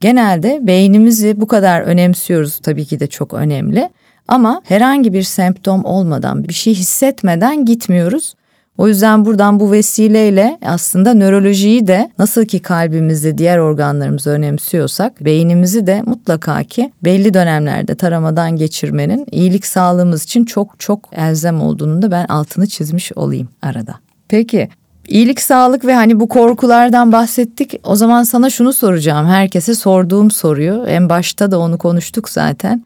Genelde 0.00 0.58
beynimizi 0.62 1.40
bu 1.40 1.46
kadar 1.46 1.80
önemsiyoruz 1.80 2.58
tabii 2.58 2.84
ki 2.84 3.00
de 3.00 3.06
çok 3.06 3.34
önemli. 3.34 3.90
Ama 4.28 4.62
herhangi 4.64 5.12
bir 5.12 5.22
semptom 5.22 5.84
olmadan, 5.84 6.48
bir 6.48 6.52
şey 6.52 6.74
hissetmeden 6.74 7.64
gitmiyoruz. 7.64 8.34
O 8.78 8.88
yüzden 8.88 9.24
buradan 9.24 9.60
bu 9.60 9.72
vesileyle 9.72 10.58
aslında 10.62 11.14
nörolojiyi 11.14 11.86
de 11.86 12.10
nasıl 12.18 12.44
ki 12.44 12.62
kalbimizde 12.62 13.38
diğer 13.38 13.58
organlarımızı 13.58 14.30
önemsiyorsak 14.30 15.24
beynimizi 15.24 15.86
de 15.86 16.02
mutlaka 16.02 16.62
ki 16.62 16.92
belli 17.04 17.34
dönemlerde 17.34 17.94
taramadan 17.94 18.56
geçirmenin 18.56 19.26
iyilik 19.30 19.66
sağlığımız 19.66 20.24
için 20.24 20.44
çok 20.44 20.80
çok 20.80 21.08
elzem 21.12 21.60
olduğunu 21.60 22.02
da 22.02 22.10
ben 22.10 22.26
altını 22.26 22.66
çizmiş 22.66 23.12
olayım 23.12 23.48
arada. 23.62 24.05
Peki 24.28 24.68
iyilik 25.08 25.40
sağlık 25.40 25.84
ve 25.84 25.94
hani 25.94 26.20
bu 26.20 26.28
korkulardan 26.28 27.12
bahsettik. 27.12 27.80
O 27.84 27.96
zaman 27.96 28.22
sana 28.22 28.50
şunu 28.50 28.72
soracağım. 28.72 29.26
Herkese 29.26 29.74
sorduğum 29.74 30.30
soruyu 30.30 30.84
en 30.88 31.08
başta 31.08 31.50
da 31.50 31.58
onu 31.58 31.78
konuştuk 31.78 32.28
zaten. 32.28 32.84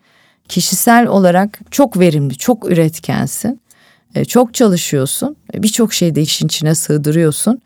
Kişisel 0.48 1.07
olarak 1.07 1.61
çok 1.70 1.98
verimli, 1.98 2.38
çok 2.38 2.70
üretkensin. 2.70 3.61
E, 4.14 4.24
çok 4.24 4.55
çalışıyorsun. 4.55 5.37
E, 5.55 5.62
birçok 5.62 5.92
şeyi 5.94 6.14
de 6.14 6.22
işin 6.22 6.46
içine 6.46 6.74
sığdırıyorsun. 6.74 7.61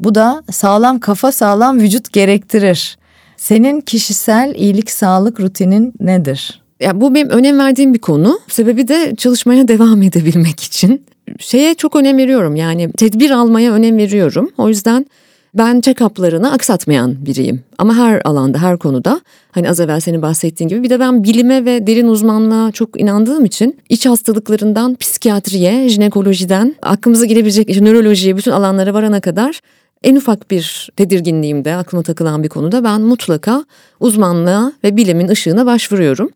Bu 0.00 0.14
da 0.14 0.42
sağlam 0.50 1.00
kafa 1.00 1.32
sağlam 1.32 1.80
vücut 1.80 2.12
gerektirir. 2.12 2.98
Senin 3.36 3.80
kişisel 3.80 4.54
iyilik 4.54 4.90
sağlık 4.90 5.40
rutinin 5.40 5.92
nedir? 6.00 6.62
Ya 6.80 7.00
bu 7.00 7.14
benim 7.14 7.28
önem 7.28 7.58
verdiğim 7.58 7.94
bir 7.94 7.98
konu. 7.98 8.40
Sebebi 8.48 8.88
de 8.88 9.16
çalışmaya 9.16 9.68
devam 9.68 10.02
edebilmek 10.02 10.60
için. 10.60 11.06
Şeye 11.38 11.74
çok 11.74 11.96
önem 11.96 12.18
veriyorum 12.18 12.56
yani 12.56 12.92
tedbir 12.92 13.30
almaya 13.30 13.72
önem 13.72 13.98
veriyorum. 13.98 14.50
O 14.58 14.68
yüzden 14.68 15.06
ben 15.54 15.80
check-up'larını 15.80 16.50
aksatmayan 16.50 17.26
biriyim. 17.26 17.64
Ama 17.78 17.96
her 17.96 18.22
alanda, 18.24 18.62
her 18.62 18.78
konuda 18.78 19.20
hani 19.52 19.70
az 19.70 19.80
evvel 19.80 20.00
senin 20.00 20.22
bahsettiğin 20.22 20.68
gibi 20.68 20.82
bir 20.82 20.90
de 20.90 21.00
ben 21.00 21.24
bilime 21.24 21.64
ve 21.64 21.86
derin 21.86 22.08
uzmanlığa 22.08 22.72
çok 22.72 23.00
inandığım 23.00 23.44
için 23.44 23.78
iç 23.88 24.06
hastalıklarından 24.06 24.94
psikiyatriye, 24.94 25.88
jinekolojiden 25.88 26.74
aklımıza 26.82 27.24
gelebilecek 27.24 27.70
işte, 27.70 27.84
nörolojiye 27.84 28.36
bütün 28.36 28.50
alanlara 28.50 28.94
varana 28.94 29.20
kadar 29.20 29.60
en 30.02 30.16
ufak 30.16 30.50
bir 30.50 30.90
tedirginliğimde 30.96 31.74
aklıma 31.74 32.02
takılan 32.02 32.42
bir 32.42 32.48
konuda 32.48 32.84
ben 32.84 33.00
mutlaka 33.00 33.64
uzmanlığa 34.00 34.72
ve 34.84 34.96
bilimin 34.96 35.28
ışığına 35.28 35.66
başvuruyorum. 35.66 36.30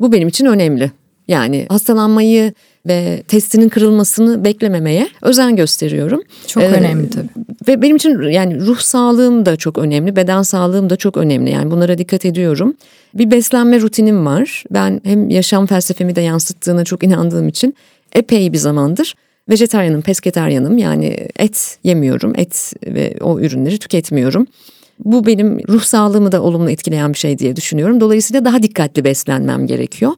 Bu 0.00 0.12
benim 0.12 0.28
için 0.28 0.46
önemli. 0.46 0.90
Yani 1.28 1.66
hastalanmayı 1.68 2.52
ve 2.86 3.22
testinin 3.28 3.68
kırılmasını 3.68 4.44
beklememeye 4.44 5.08
özen 5.22 5.56
gösteriyorum. 5.56 6.22
Çok 6.46 6.62
ee, 6.62 6.66
önemli 6.66 7.10
tabii. 7.10 7.28
Ve 7.68 7.82
benim 7.82 7.96
için 7.96 8.22
yani 8.22 8.60
ruh 8.60 8.78
sağlığım 8.78 9.46
da 9.46 9.56
çok 9.56 9.78
önemli, 9.78 10.16
beden 10.16 10.42
sağlığım 10.42 10.90
da 10.90 10.96
çok 10.96 11.16
önemli. 11.16 11.50
Yani 11.50 11.70
bunlara 11.70 11.98
dikkat 11.98 12.24
ediyorum. 12.24 12.74
Bir 13.14 13.30
beslenme 13.30 13.80
rutinim 13.80 14.26
var. 14.26 14.64
Ben 14.70 15.00
hem 15.04 15.30
yaşam 15.30 15.66
felsefemi 15.66 16.16
de 16.16 16.20
yansıttığına 16.20 16.84
çok 16.84 17.02
inandığım 17.02 17.48
için 17.48 17.74
epey 18.12 18.52
bir 18.52 18.58
zamandır 18.58 19.14
vejetaryenim, 19.48 20.02
pesketaryenim. 20.02 20.78
Yani 20.78 21.28
et 21.38 21.78
yemiyorum, 21.84 22.32
et 22.36 22.72
ve 22.86 23.16
o 23.20 23.40
ürünleri 23.40 23.78
tüketmiyorum. 23.78 24.46
Bu 24.98 25.26
benim 25.26 25.68
ruh 25.68 25.82
sağlığımı 25.82 26.32
da 26.32 26.42
olumlu 26.42 26.70
etkileyen 26.70 27.12
bir 27.12 27.18
şey 27.18 27.38
diye 27.38 27.56
düşünüyorum. 27.56 28.00
Dolayısıyla 28.00 28.44
daha 28.44 28.62
dikkatli 28.62 29.04
beslenmem 29.04 29.66
gerekiyor. 29.66 30.12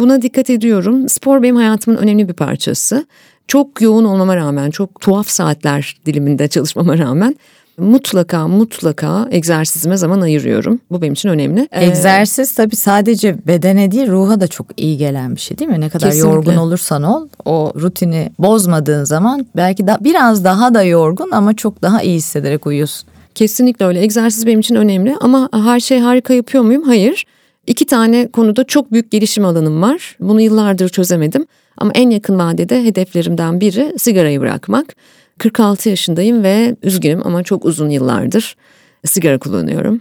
Buna 0.00 0.22
dikkat 0.22 0.50
ediyorum. 0.50 1.08
Spor 1.08 1.42
benim 1.42 1.56
hayatımın 1.56 1.98
önemli 1.98 2.28
bir 2.28 2.32
parçası. 2.34 3.06
Çok 3.48 3.80
yoğun 3.80 4.04
olmama 4.04 4.36
rağmen, 4.36 4.70
çok 4.70 5.00
tuhaf 5.00 5.28
saatler 5.28 5.96
diliminde 6.06 6.48
çalışmama 6.48 6.98
rağmen 6.98 7.36
mutlaka 7.78 8.48
mutlaka 8.48 9.28
egzersizime 9.30 9.96
zaman 9.96 10.20
ayırıyorum. 10.20 10.80
Bu 10.90 11.02
benim 11.02 11.12
için 11.12 11.28
önemli. 11.28 11.68
Ee, 11.72 11.84
Egzersiz 11.86 12.54
tabii 12.54 12.76
sadece 12.76 13.46
bedene 13.46 13.90
değil 13.90 14.08
ruha 14.08 14.40
da 14.40 14.46
çok 14.48 14.66
iyi 14.76 14.96
gelen 14.96 15.36
bir 15.36 15.40
şey 15.40 15.58
değil 15.58 15.70
mi? 15.70 15.80
Ne 15.80 15.88
kadar 15.88 16.10
Kesinlikle. 16.10 16.28
yorgun 16.34 16.56
olursan 16.56 17.02
ol 17.02 17.28
o 17.44 17.72
rutini 17.76 18.32
bozmadığın 18.38 19.04
zaman 19.04 19.46
belki 19.56 19.86
da 19.86 19.98
biraz 20.00 20.44
daha 20.44 20.74
da 20.74 20.82
yorgun 20.82 21.30
ama 21.30 21.56
çok 21.56 21.82
daha 21.82 22.02
iyi 22.02 22.16
hissederek 22.16 22.66
uyuyorsun. 22.66 23.08
Kesinlikle 23.34 23.86
öyle. 23.86 24.00
Egzersiz 24.00 24.46
benim 24.46 24.60
için 24.60 24.74
önemli 24.74 25.16
ama 25.20 25.48
her 25.52 25.80
şey 25.80 25.98
harika 26.00 26.34
yapıyor 26.34 26.64
muyum? 26.64 26.82
Hayır. 26.82 27.24
İki 27.68 27.86
tane 27.86 28.28
konuda 28.28 28.64
çok 28.64 28.92
büyük 28.92 29.10
gelişim 29.10 29.44
alanım 29.44 29.82
var. 29.82 30.16
Bunu 30.20 30.40
yıllardır 30.40 30.88
çözemedim. 30.88 31.46
Ama 31.76 31.92
en 31.94 32.10
yakın 32.10 32.38
vadede 32.38 32.84
hedeflerimden 32.84 33.60
biri 33.60 33.98
sigarayı 33.98 34.40
bırakmak. 34.40 34.96
46 35.38 35.88
yaşındayım 35.88 36.42
ve 36.42 36.76
üzgünüm 36.82 37.26
ama 37.26 37.42
çok 37.42 37.64
uzun 37.64 37.90
yıllardır 37.90 38.56
sigara 39.04 39.38
kullanıyorum. 39.38 40.00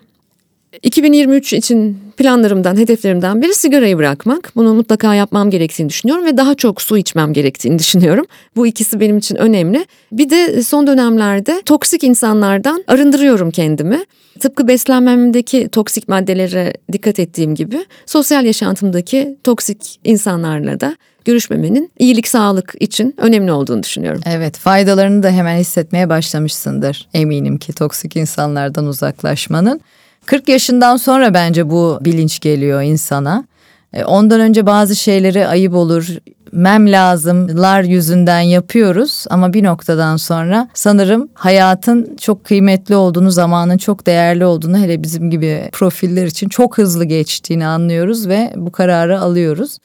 2023 0.83 1.53
için 1.53 1.97
planlarımdan, 2.17 2.77
hedeflerimden 2.77 3.41
biri 3.41 3.53
sigarayı 3.53 3.97
bırakmak. 3.97 4.51
Bunu 4.55 4.73
mutlaka 4.73 5.15
yapmam 5.15 5.49
gerektiğini 5.49 5.89
düşünüyorum 5.89 6.25
ve 6.25 6.37
daha 6.37 6.55
çok 6.55 6.81
su 6.81 6.97
içmem 6.97 7.33
gerektiğini 7.33 7.79
düşünüyorum. 7.79 8.25
Bu 8.55 8.67
ikisi 8.67 8.99
benim 8.99 9.17
için 9.17 9.35
önemli. 9.35 9.85
Bir 10.11 10.29
de 10.29 10.63
son 10.63 10.87
dönemlerde 10.87 11.61
toksik 11.65 12.03
insanlardan 12.03 12.83
arındırıyorum 12.87 13.51
kendimi. 13.51 13.99
Tıpkı 14.39 14.67
beslenmemdeki 14.67 15.69
toksik 15.69 16.07
maddelere 16.07 16.73
dikkat 16.91 17.19
ettiğim 17.19 17.55
gibi 17.55 17.85
sosyal 18.05 18.45
yaşantımdaki 18.45 19.37
toksik 19.43 19.99
insanlarla 20.03 20.79
da 20.79 20.97
görüşmemenin 21.25 21.91
iyilik 21.99 22.27
sağlık 22.27 22.75
için 22.79 23.15
önemli 23.17 23.51
olduğunu 23.51 23.83
düşünüyorum. 23.83 24.21
Evet 24.25 24.57
faydalarını 24.57 25.23
da 25.23 25.29
hemen 25.29 25.57
hissetmeye 25.57 26.09
başlamışsındır 26.09 27.07
eminim 27.13 27.57
ki 27.57 27.73
toksik 27.73 28.15
insanlardan 28.15 28.85
uzaklaşmanın. 28.85 29.81
40 30.27 30.49
yaşından 30.49 30.97
sonra 30.97 31.33
bence 31.33 31.69
bu 31.69 31.97
bilinç 32.01 32.39
geliyor 32.39 32.81
insana. 32.81 33.45
E, 33.93 34.03
ondan 34.03 34.39
önce 34.41 34.65
bazı 34.65 34.95
şeyleri 34.95 35.47
ayıp 35.47 35.73
olur, 35.73 36.07
mem 36.51 36.91
lazımlar 36.91 37.83
yüzünden 37.83 38.39
yapıyoruz 38.39 39.25
ama 39.29 39.53
bir 39.53 39.63
noktadan 39.63 40.17
sonra 40.17 40.69
sanırım 40.73 41.29
hayatın 41.33 42.15
çok 42.21 42.43
kıymetli 42.43 42.95
olduğunu, 42.95 43.31
zamanın 43.31 43.77
çok 43.77 44.07
değerli 44.07 44.45
olduğunu 44.45 44.77
hele 44.77 45.03
bizim 45.03 45.31
gibi 45.31 45.69
profiller 45.71 46.25
için 46.25 46.49
çok 46.49 46.77
hızlı 46.77 47.05
geçtiğini 47.05 47.67
anlıyoruz 47.67 48.27
ve 48.27 48.53
bu 48.55 48.71
kararı 48.71 49.19
alıyoruz. 49.19 49.77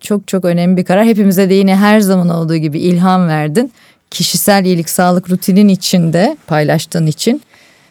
Çok 0.00 0.28
çok 0.28 0.44
önemli 0.44 0.76
bir 0.76 0.84
karar. 0.84 1.04
Hepimize 1.04 1.50
de 1.50 1.54
yine 1.54 1.76
her 1.76 2.00
zaman 2.00 2.28
olduğu 2.28 2.56
gibi 2.56 2.78
ilham 2.78 3.28
verdin. 3.28 3.72
Kişisel 4.10 4.64
iyilik 4.64 4.90
sağlık 4.90 5.30
rutinin 5.30 5.68
içinde 5.68 6.36
paylaştığın 6.46 7.06
için 7.06 7.42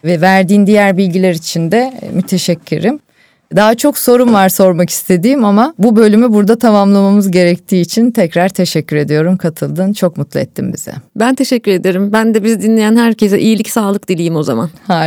ve 0.04 0.20
verdiğin 0.20 0.66
diğer 0.66 0.96
bilgiler 0.96 1.32
için 1.34 1.72
de 1.72 1.92
e, 2.02 2.08
müteşekkirim. 2.08 3.00
Daha 3.56 3.74
çok 3.74 3.98
sorum 3.98 4.34
var 4.34 4.48
sormak 4.48 4.90
istediğim 4.90 5.44
ama 5.44 5.74
bu 5.78 5.96
bölümü 5.96 6.32
burada 6.32 6.58
tamamlamamız 6.58 7.30
gerektiği 7.30 7.80
için 7.80 8.10
tekrar 8.10 8.48
teşekkür 8.48 8.96
ediyorum 8.96 9.36
katıldın. 9.36 9.92
Çok 9.92 10.16
mutlu 10.16 10.40
ettin 10.40 10.72
bizi. 10.72 10.92
Ben 11.16 11.34
teşekkür 11.34 11.70
ederim. 11.72 12.12
Ben 12.12 12.34
de 12.34 12.44
bizi 12.44 12.62
dinleyen 12.62 12.96
herkese 12.96 13.40
iyilik 13.40 13.70
sağlık 13.70 14.08
dileyim 14.08 14.36
o 14.36 14.42
zaman. 14.42 14.70
Harika. 14.86 14.98